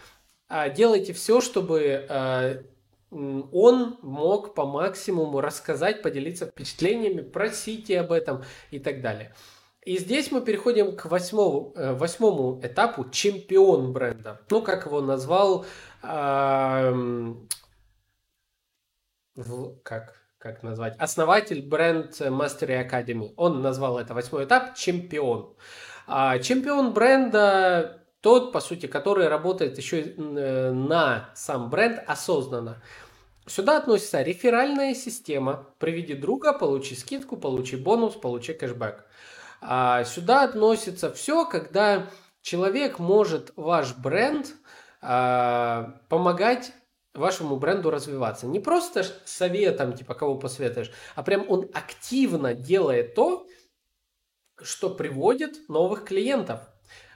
[0.47, 2.63] А, делайте все, чтобы а,
[3.11, 9.35] он мог по максимуму рассказать, поделиться впечатлениями, просите об этом и так далее.
[9.83, 14.39] И здесь мы переходим к восьмому, э, восьмому этапу чемпион бренда.
[14.49, 15.65] Ну, как его назвал,
[16.03, 16.91] э,
[19.35, 23.31] в, как как назвать, основатель бренд Mastery Academy.
[23.37, 25.53] Он назвал это восьмой этап чемпион.
[26.07, 32.81] А чемпион бренда тот, по сути, который работает еще э, на сам бренд осознанно.
[33.45, 35.67] Сюда относится реферальная система.
[35.77, 39.05] Приведи друга, получи скидку, получи бонус, получи кэшбэк.
[39.61, 42.07] А сюда относится все, когда
[42.41, 44.47] человек может ваш бренд
[45.01, 46.73] а, помогать
[47.13, 48.47] вашему бренду развиваться.
[48.47, 53.47] Не просто советом, типа, кого посоветуешь, а прям он активно делает то,
[54.61, 56.61] что приводит новых клиентов.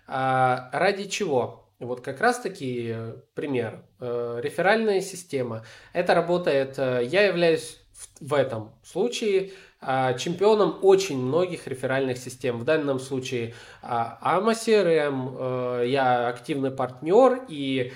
[0.07, 1.65] А, ради чего?
[1.79, 3.83] Вот как раз-таки э, пример.
[3.99, 5.65] Э, реферальная система.
[5.91, 7.81] Это работает, э, я являюсь
[8.19, 12.59] в этом случае а, чемпионом очень многих реферальных систем.
[12.59, 17.93] В данном случае AMA CRM, я активный партнер и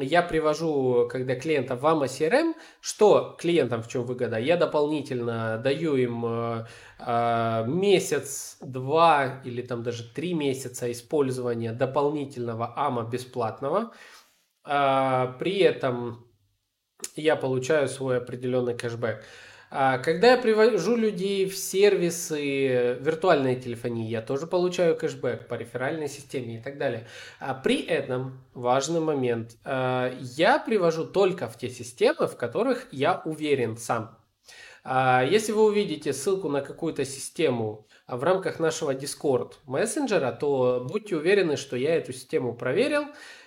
[0.00, 4.38] я привожу, когда клиентов в CRM, что клиентам в чем выгода?
[4.38, 6.66] Я дополнительно даю им э,
[6.98, 13.92] э, месяц, два или там даже три месяца использования дополнительного AMA бесплатного.
[14.66, 16.26] Э, при этом
[17.16, 19.24] я получаю свой определенный кэшбэк.
[19.70, 26.58] Когда я привожу людей в сервисы виртуальной телефонии, я тоже получаю кэшбэк по реферальной системе
[26.58, 27.06] и так далее.
[27.38, 29.56] А при этом важный момент.
[29.64, 34.18] А, я привожу только в те системы, в которых я уверен сам.
[34.84, 41.56] Если вы увидите ссылку на какую-то систему в рамках нашего Discord мессенджера, то будьте уверены,
[41.58, 43.04] что я эту систему проверил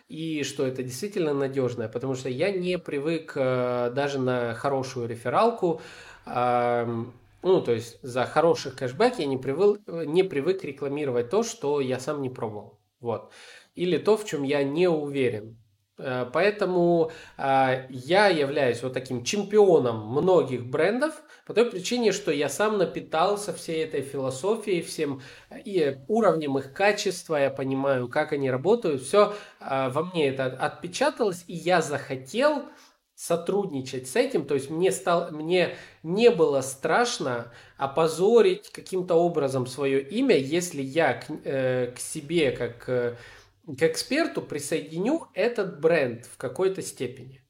[0.07, 5.82] и что это действительно надежная, потому что я не привык э, даже на хорошую рефералку
[6.26, 11.99] ну, то есть за хороший кэшбэк я не привык, не привык рекламировать то, что я
[11.99, 12.80] сам не пробовал.
[12.99, 13.32] Вот.
[13.74, 15.57] Или то, в чем я не уверен.
[16.01, 22.49] Э, поэтому э, я являюсь вот таким чемпионом многих брендов по той причине, что я
[22.49, 25.22] сам напитался всей этой философией, всем
[25.65, 31.43] и уровнем их качества, я понимаю, как они работают, все э, во мне это отпечаталось,
[31.47, 32.63] и я захотел
[33.22, 40.01] сотрудничать с этим, то есть мне, стал, мне не было страшно опозорить каким-то образом свое
[40.01, 43.15] имя, если я к, э, к себе как э,
[43.67, 47.43] к эксперту присоединю этот бренд в какой-то степени.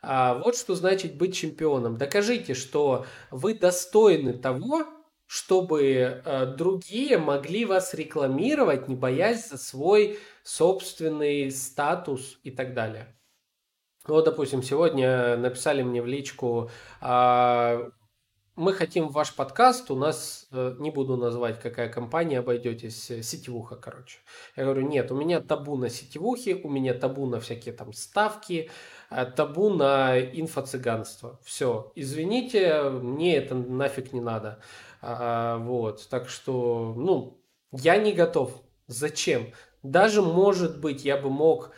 [0.00, 1.98] А, вот что значит быть чемпионом.
[1.98, 4.86] Докажите, что вы достойны того,
[5.26, 5.82] чтобы
[6.24, 13.14] э, другие могли вас рекламировать, не боясь за свой собственный статус и так далее.
[14.08, 16.70] Вот, допустим, сегодня написали мне в личку,
[17.02, 17.90] а,
[18.56, 23.76] мы хотим ваш подкаст, у нас, э, не буду называть, какая компания, обойдетесь, э, сетевуха,
[23.76, 24.18] короче.
[24.56, 28.70] Я говорю, нет, у меня табу на сетевухи, у меня табу на всякие там ставки,
[29.10, 31.38] э, табу на инфо-цыганство.
[31.44, 34.58] Все, извините, мне это нафиг не надо.
[35.02, 37.40] А, вот, так что, ну,
[37.72, 38.52] я не готов.
[38.86, 39.52] Зачем?
[39.82, 41.72] Даже, может быть, я бы мог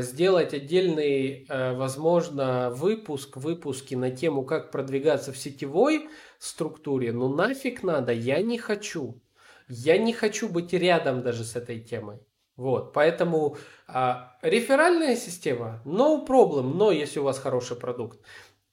[0.00, 6.08] сделать отдельный, э, возможно, выпуск, выпуски на тему, как продвигаться в сетевой
[6.38, 9.20] структуре, но нафиг надо, я не хочу.
[9.68, 12.18] Я не хочу быть рядом даже с этой темой.
[12.56, 13.56] Вот, поэтому
[13.88, 18.20] а, реферальная система, no problem, но если у вас хороший продукт.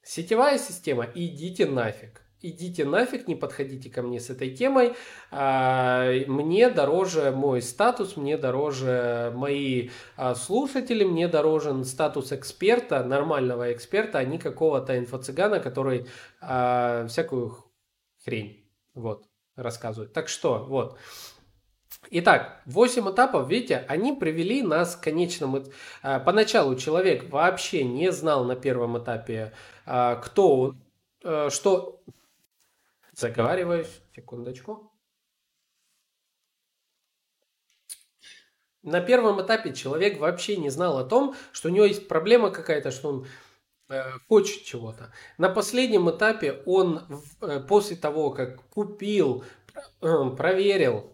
[0.03, 4.93] Сетевая система, идите нафиг идите нафиг, не подходите ко мне с этой темой.
[5.31, 13.73] А, мне дороже мой статус, мне дороже мои а, слушатели, мне дорожен статус эксперта, нормального
[13.73, 16.07] эксперта, а не какого-то инфо-цыгана, который
[16.41, 17.57] а, всякую
[18.23, 19.25] хрень вот,
[19.55, 20.13] рассказывает.
[20.13, 20.97] Так что, вот.
[22.11, 25.65] Итак, 8 этапов, видите, они привели нас к конечному...
[26.01, 29.51] Поначалу человек вообще не знал на первом этапе,
[29.83, 30.59] кто
[31.21, 31.99] он, что
[33.19, 34.01] Заговариваюсь.
[34.15, 34.93] Секундочку.
[38.81, 42.91] На первом этапе человек вообще не знал о том, что у него есть проблема какая-то,
[42.91, 43.27] что он
[43.89, 45.11] э, хочет чего-то.
[45.37, 47.01] На последнем этапе он
[47.41, 49.43] э, после того, как купил,
[50.01, 51.11] э, проверил,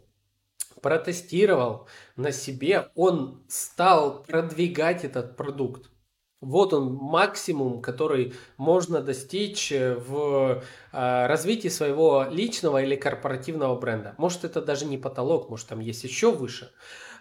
[0.84, 5.90] протестировал на себе, он стал продвигать этот продукт.
[6.42, 10.62] Вот он максимум, который можно достичь э, в
[10.92, 14.16] э, развитии своего личного или корпоративного бренда.
[14.18, 16.72] Может, это даже не потолок, может, там есть еще выше.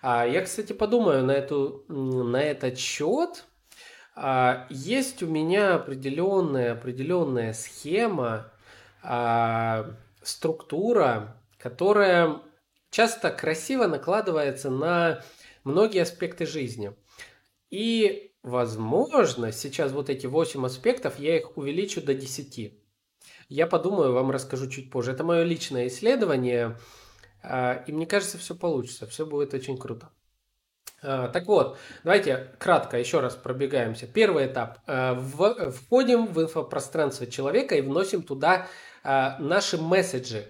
[0.02, 3.46] А я, кстати, подумаю на, эту, на этот счет.
[4.14, 8.52] А, есть у меня определенная, определенная схема,
[9.02, 12.40] а, структура, которая
[12.90, 15.22] часто красиво накладывается на
[15.64, 16.92] многие аспекты жизни.
[17.70, 22.74] И Возможно, сейчас вот эти 8 аспектов, я их увеличу до 10.
[23.48, 25.12] Я подумаю, вам расскажу чуть позже.
[25.12, 26.76] Это мое личное исследование,
[27.42, 30.10] а, и мне кажется, все получится, все будет очень круто.
[31.02, 34.06] А, так вот, давайте кратко еще раз пробегаемся.
[34.06, 34.80] Первый этап.
[34.86, 38.66] А, входим в инфопространство человека и вносим туда
[39.02, 40.46] наши месседжи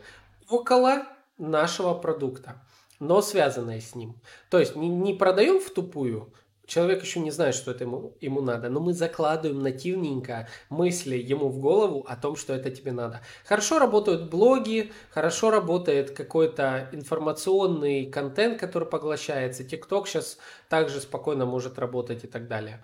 [0.49, 1.05] около
[1.39, 2.61] нашего продукта,
[2.99, 4.21] но связанные с ним.
[4.51, 6.33] То есть не продаем в тупую,
[6.67, 11.49] Человек еще не знает, что это ему, ему надо, но мы закладываем нативненько мысли ему
[11.49, 13.21] в голову о том, что это тебе надо.
[13.45, 19.63] Хорошо работают блоги, хорошо работает какой-то информационный контент, который поглощается.
[19.63, 20.39] TikTok сейчас
[20.69, 22.83] также спокойно может работать и так далее.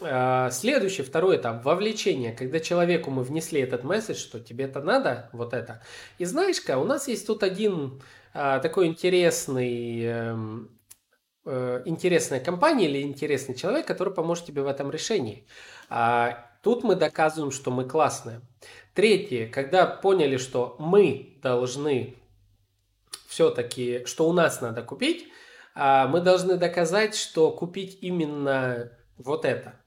[0.00, 5.28] А, следующий, второй этап, вовлечение, когда человеку мы внесли этот месседж, что тебе это надо,
[5.32, 5.82] вот это.
[6.18, 8.00] И знаешь-ка, у нас есть тут один
[8.34, 10.70] а, такой интересный эм,
[11.44, 15.46] Э, интересная компания или интересный человек, который поможет тебе в этом решении.
[15.88, 18.42] А тут мы доказываем, что мы классные.
[18.94, 22.14] Третье, когда поняли, что мы должны
[23.26, 25.26] все-таки, что у нас надо купить,
[25.74, 29.80] а мы должны доказать, что купить именно вот это.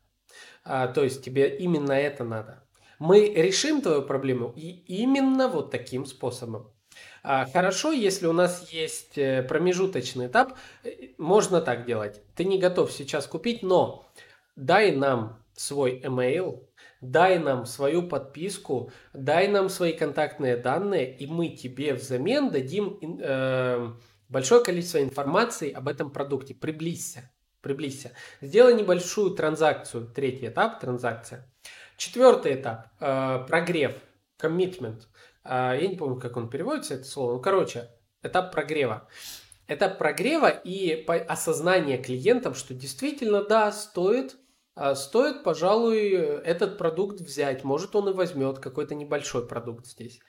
[0.66, 2.64] А, то есть тебе именно это надо.
[3.00, 6.75] Мы решим твою проблему и именно вот таким способом.
[7.28, 10.54] А, хорошо, если у нас есть э, промежуточный этап,
[10.84, 12.22] э, можно так делать.
[12.36, 14.08] Ты не готов сейчас купить, но
[14.56, 16.64] дай нам свой email,
[17.02, 23.92] дай нам свою подписку, дай нам свои контактные данные, и мы тебе взамен дадим э,
[24.30, 26.54] большое количество информации об этом продукте.
[26.54, 28.12] Приблизься, приблизься.
[28.40, 31.52] Сделай небольшую транзакцию, третий этап, транзакция.
[31.98, 33.96] Четвертый этап, э, прогрев,
[34.40, 35.08] commitment–
[35.46, 37.34] я не помню, как он переводится, это слово.
[37.34, 37.90] Ну, короче,
[38.24, 39.08] этап прогрева.
[39.68, 44.38] Этап прогрева и осознание клиентам, что действительно, да, стоит,
[44.76, 47.64] а, стоит, пожалуй, этот продукт взять.
[47.64, 50.20] Может, он и возьмет какой-то небольшой продукт здесь.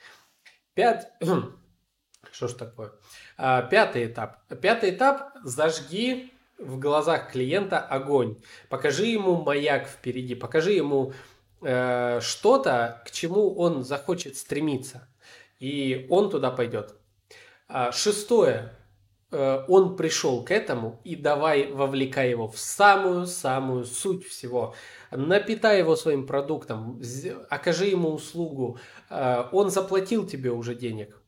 [0.74, 1.08] Пять...
[2.32, 2.92] Что ж такое?
[3.36, 4.46] А, пятый этап.
[4.60, 8.36] Пятый этап– зажги в глазах клиента огонь.
[8.68, 11.12] Покажи ему маяк впереди, покажи ему
[11.62, 15.08] э, что-то, к чему он захочет стремиться,
[15.58, 16.94] и он туда пойдет.
[17.68, 18.72] А, шестое.
[19.32, 24.74] Э, он пришел к этому, и давай вовлекай его в самую-самую суть всего.
[25.10, 27.02] Напитай его своим продуктом,
[27.50, 28.78] окажи ему услугу.
[29.10, 31.20] Э, он заплатил тебе уже денег.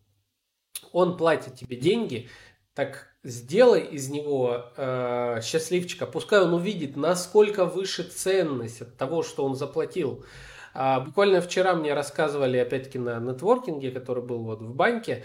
[0.93, 2.29] Он платит тебе деньги,
[2.75, 9.45] так сделай из него э, счастливчика, пускай он увидит, насколько выше ценность от того, что
[9.45, 10.25] он заплатил.
[10.75, 15.25] А, буквально вчера мне рассказывали, опять-таки, на нетворкинге, который был вот в банке,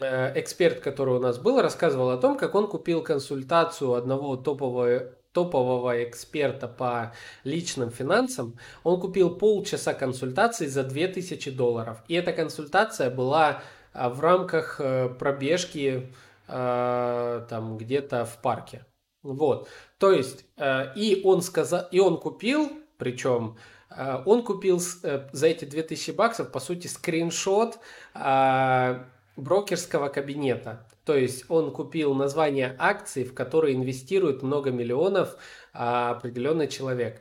[0.00, 5.12] э, эксперт, который у нас был, рассказывал о том, как он купил консультацию одного топового
[5.32, 12.04] топового эксперта по личным финансам, он купил полчаса консультации за 2000 долларов.
[12.06, 13.62] И эта консультация была
[13.94, 16.12] а, в рамках э, пробежки
[16.48, 18.84] э, там где-то в парке.
[19.22, 19.68] Вот.
[19.98, 23.56] То есть, э, и он сказал, и он купил, причем
[23.90, 27.78] э, он купил э, за эти 2000 баксов, по сути, скриншот
[28.14, 29.04] э,
[29.36, 30.86] брокерского кабинета.
[31.04, 35.36] То есть он купил название акций, в которые инвестирует много миллионов
[35.72, 37.20] а, определенный человек.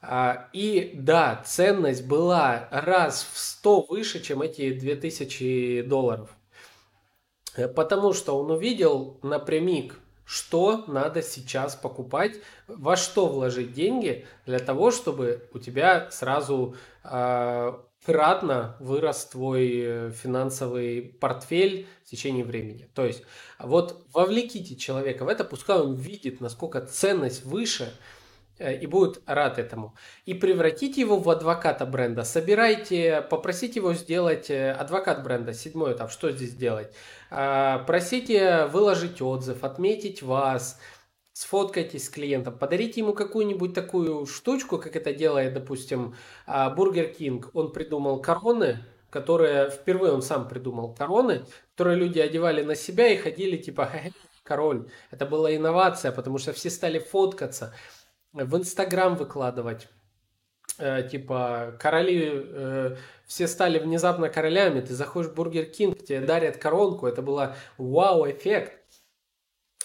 [0.00, 6.30] А, и да, ценность была раз в 100 выше, чем эти 2000 долларов.
[7.74, 14.90] Потому что он увидел напрямик, что надо сейчас покупать, во что вложить деньги для того,
[14.90, 17.72] чтобы у тебя сразу э,
[18.04, 22.88] кратно вырос твой э, финансовый портфель в течение времени.
[22.94, 23.22] То есть
[23.58, 27.92] вот вовлеките человека в это, пускай он видит, насколько ценность выше,
[28.58, 29.94] и будет рад этому.
[30.24, 32.24] И превратите его в адвоката бренда.
[32.24, 36.92] Собирайте, попросите его сделать э, адвокат бренда, седьмой этап, что здесь делать.
[37.30, 40.80] А, просите выложить отзыв, отметить вас,
[41.32, 46.14] сфоткайтесь с клиентом, подарите ему какую-нибудь такую штучку, как это делает, допустим,
[46.46, 47.50] Бургер Кинг.
[47.52, 48.78] Он придумал короны,
[49.10, 51.44] которые, впервые он сам придумал короны,
[51.74, 53.90] которые люди одевали на себя и ходили типа
[54.42, 54.88] король.
[55.10, 57.74] Это была инновация, потому что все стали фоткаться
[58.44, 59.88] в Инстаграм выкладывать.
[60.78, 66.58] Э, типа, короли, э, все стали внезапно королями, ты заходишь в Бургер Кинг, тебе дарят
[66.58, 68.72] коронку, это было вау-эффект.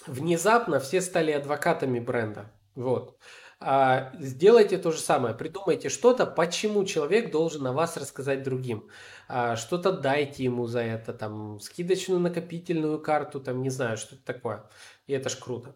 [0.06, 2.52] Внезапно все стали адвокатами бренда.
[2.76, 3.18] Вот.
[3.64, 8.90] А, сделайте то же самое, придумайте что-то, почему человек должен о вас рассказать другим.
[9.28, 14.70] А, что-то дайте ему за это, там, скидочную накопительную карту, там, не знаю, что-то такое.
[15.06, 15.76] И это ж круто.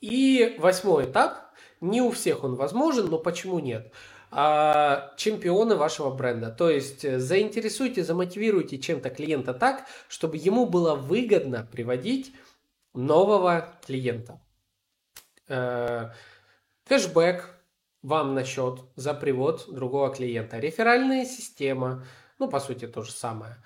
[0.00, 1.38] И восьмой этап.
[1.80, 3.92] Не у всех он возможен, но почему нет?
[4.30, 6.50] А, чемпионы вашего бренда.
[6.50, 12.34] То есть э, заинтересуйте, замотивируйте чем-то клиента так, чтобы ему было выгодно приводить
[12.94, 14.40] нового клиента.
[15.48, 16.10] э,
[16.88, 17.50] кэшбэк
[18.02, 20.58] вам на счет за привод другого клиента.
[20.58, 22.04] Реферальная система,
[22.38, 23.56] ну, по сути, то же самое.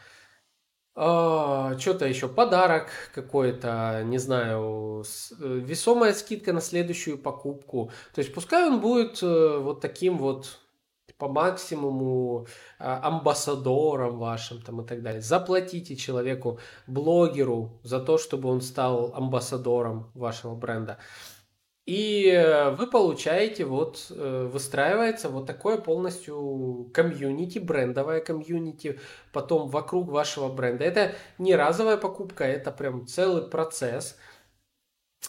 [0.94, 5.04] Что-то еще, подарок какой-то, не знаю,
[5.40, 7.92] э, весомая скидка на следующую покупку.
[8.14, 10.60] То есть пускай он будет э, вот таким вот
[11.20, 12.46] по максимуму
[12.78, 15.20] а, амбассадором вашим там и так далее.
[15.20, 20.98] Заплатите человеку, блогеру за то, чтобы он стал амбассадором вашего бренда.
[21.86, 29.00] И э, вы получаете, вот, э, выстраивается вот такое полностью комьюнити, брендовое комьюнити,
[29.32, 30.84] потом вокруг вашего бренда.
[30.84, 34.16] Это не разовая покупка, это прям целый процесс.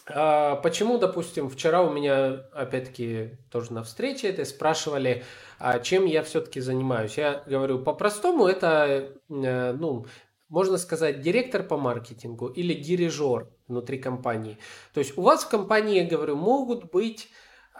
[0.08, 5.24] А почему, допустим, вчера у меня, опять-таки, тоже на встрече это спрашивали,
[5.58, 7.18] а чем я все-таки занимаюсь.
[7.18, 10.06] Я говорю, по-простому это, э, ну,
[10.48, 14.58] можно сказать, директор по маркетингу или дирижер внутри компании.
[14.94, 17.28] То есть у вас в компании, я говорю, могут быть,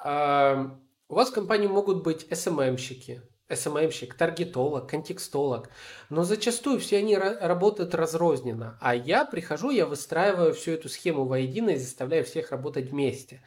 [0.05, 0.65] э,
[1.09, 5.71] у вас в компании могут быть SMM-щики, SMM-щик, таргетолог, контекстолог,
[6.11, 11.71] но зачастую все они работают разрозненно, а я прихожу, я выстраиваю всю эту схему воедино
[11.71, 13.43] и заставляю всех работать вместе.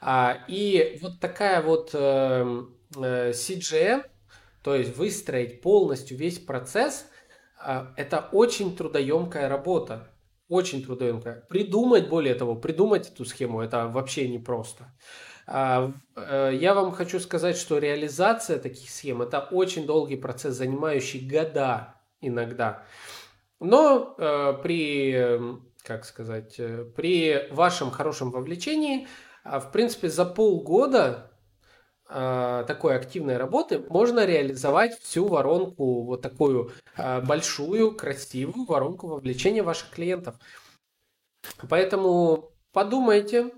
[0.00, 2.64] А, и вот такая вот э,
[2.96, 4.04] э, CGM,
[4.62, 7.06] то есть выстроить полностью весь процесс–
[7.60, 10.08] а, это очень трудоемкая работа.
[10.48, 11.46] Очень трудоемкая.
[11.48, 14.94] Придумать, более того, придумать эту схему, это вообще непросто.
[15.46, 21.26] А, э, я вам хочу сказать, что реализация таких схем– это очень долгий процесс, занимающий
[21.26, 22.84] года иногда.
[23.60, 25.38] Но э, при,
[25.82, 29.06] как сказать, э, при вашем хорошем вовлечении,
[29.44, 31.27] а, в принципе, за полгода
[32.08, 39.90] такой активной работы можно реализовать всю воронку, вот такую а, большую, красивую воронку вовлечения ваших
[39.90, 40.36] клиентов.
[41.68, 43.50] Поэтому подумайте,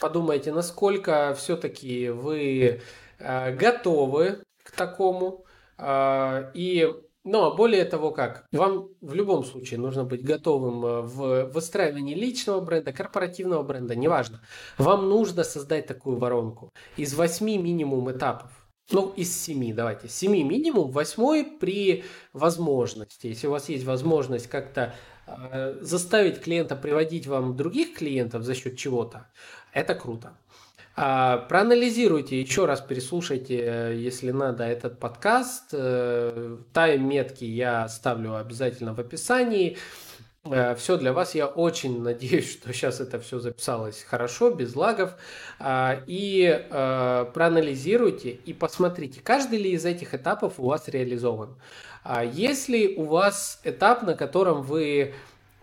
[0.00, 2.80] подумайте, насколько все-таки вы
[3.18, 5.44] а, готовы к такому.
[5.82, 6.94] И
[7.30, 12.60] но более того, как вам в любом случае нужно быть готовым э, в выстраивании личного
[12.60, 14.40] бренда, корпоративного бренда, неважно.
[14.78, 18.50] Вам нужно создать такую воронку из восьми минимум этапов.
[18.90, 20.08] Ну, из семи, давайте.
[20.08, 22.02] Семи минимум, восьмой при
[22.32, 23.28] возможности.
[23.28, 24.96] Если у вас есть возможность как-то
[25.28, 29.28] э, заставить клиента приводить вам других клиентов за счет чего-то,
[29.72, 30.36] это круто.
[31.02, 35.70] А, проанализируйте, еще раз переслушайте, э, если надо, этот подкаст.
[35.72, 39.78] Э, тайм-метки я ставлю обязательно в описании.
[40.44, 41.34] Э, все для вас.
[41.34, 45.12] Я очень надеюсь, что сейчас это все записалось хорошо, без лагов.
[45.58, 51.56] А, и проанализируйте и посмотрите, каждый ли из этих этапов у вас реализован.
[52.04, 55.14] А если у вас этап, на котором вы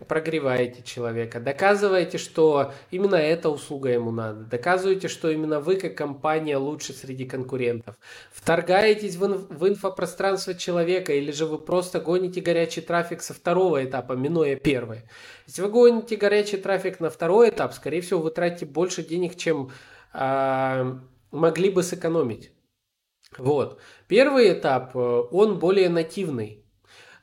[0.06, 6.56] прогреваете человека, доказываете, что именно эта услуга ему надо, доказываете, что именно вы как компания
[6.56, 7.96] лучше среди конкурентов,
[8.30, 13.84] вторгаетесь в, инф- в инфопространство человека или же вы просто гоните горячий трафик со второго
[13.84, 15.02] этапа, минуя первый.
[15.46, 19.70] Если вы гоните горячий трафик на второй этап, скорее всего, вы тратите больше денег, чем
[20.14, 20.94] э,
[21.30, 22.52] могли бы сэкономить.
[23.36, 23.80] Вот.
[24.06, 26.64] Первый этап, э, он более нативный.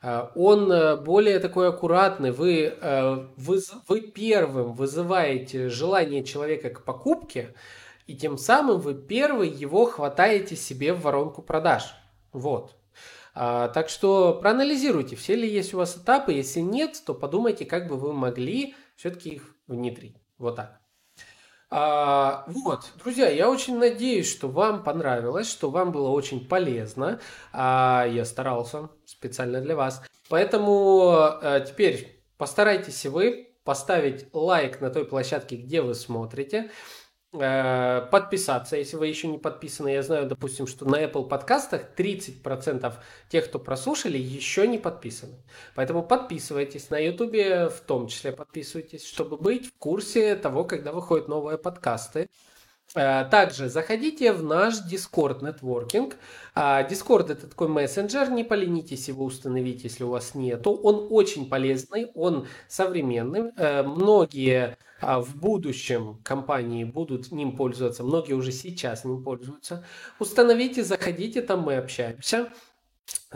[0.06, 2.30] Э, он э, более такой аккуратный.
[2.30, 7.54] Вы, э, вы, вы первым вызываете желание человека к покупке,
[8.06, 11.92] и тем самым вы первый его хватаете себе в воронку продаж.
[12.32, 12.76] Вот.
[13.34, 16.32] А, так что проанализируйте, все ли есть у вас этапы.
[16.32, 20.16] Если нет, то подумайте, как бы вы могли все-таки их внедрить.
[20.38, 20.80] Вот так.
[21.68, 27.18] А, вот, друзья, я очень надеюсь, что вам понравилось, что вам было очень полезно.
[27.52, 30.02] А, я старался специально для вас.
[30.28, 36.70] Поэтому а, теперь постарайтесь вы поставить лайк на той площадке, где вы смотрите.
[37.32, 39.88] Э, подписаться, если вы еще не подписаны.
[39.88, 42.94] Я знаю, допустим, что на Apple подкастах 30%
[43.28, 45.34] тех, кто прослушали, еще не подписаны.
[45.74, 46.90] Поэтому подписывайтесь.
[46.90, 47.34] На YouTube
[47.72, 52.28] в том числе подписывайтесь, чтобы быть в курсе того, когда выходят новые подкасты.
[52.96, 56.14] Э, также заходите в наш Discord Networking.
[56.54, 60.72] А, Discord это такой мессенджер, не поленитесь его установить, если у вас нету.
[60.72, 63.52] Он очень полезный, он современный.
[63.58, 69.84] Э, многие а, в будущем компании будут ним пользоваться, многие уже сейчас ним пользуются.
[70.18, 72.48] Установите, заходите, там мы общаемся.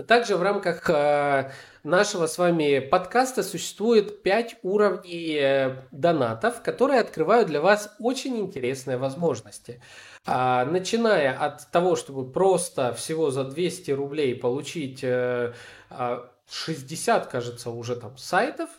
[0.07, 1.51] Также в рамках э,
[1.83, 8.97] нашего с вами подкаста существует 5 уровней э, донатов, которые открывают для вас очень интересные
[8.97, 9.83] возможности.
[10.27, 15.53] А, начиная от того, чтобы просто всего за 200 рублей получить 60, э,
[15.91, 18.71] а, кажется, уже там сайтов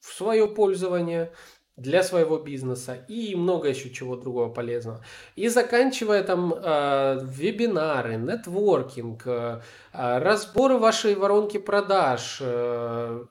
[0.00, 1.32] в свое пользование–
[1.78, 5.02] для своего бизнеса и много еще чего другого полезного.
[5.36, 9.60] И заканчивая там э, вебинары, нетворкинг, э,
[9.92, 13.24] разборы вашей воронки продаж, э,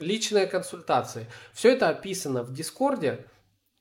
[0.00, 1.26] личные консультации.
[1.52, 3.24] Все это описано в Дискорде.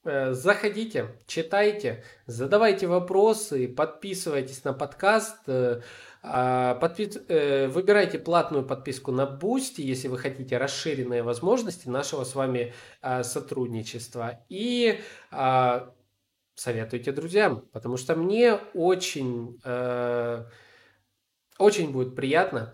[0.03, 5.37] Э, заходите, читайте, задавайте вопросы, подписывайтесь на подкаст.
[5.47, 5.81] Э,
[6.21, 7.17] подпис...
[7.27, 13.23] Э, выбирайте платную подписку на Boosty, если вы хотите расширенные возможности нашего с вами а,
[13.23, 14.43] сотрудничества.
[14.47, 14.99] И
[15.31, 15.93] а,
[16.55, 19.59] советуйте друзьям, потому что мне очень,
[21.57, 22.73] очень будет приятно,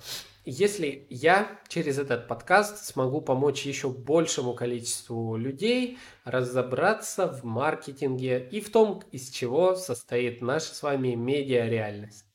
[0.49, 8.61] если я через этот подкаст смогу помочь еще большему количеству людей разобраться в маркетинге и
[8.61, 12.26] в том, из чего состоит наша с вами медиа-реальность.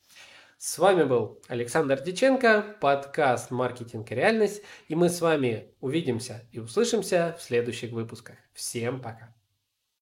[0.64, 6.60] С вами был Александр Диченко, подкаст «Маркетинг и реальность», и мы с вами увидимся и
[6.60, 8.36] услышимся в следующих выпусках.
[8.54, 9.34] Всем пока!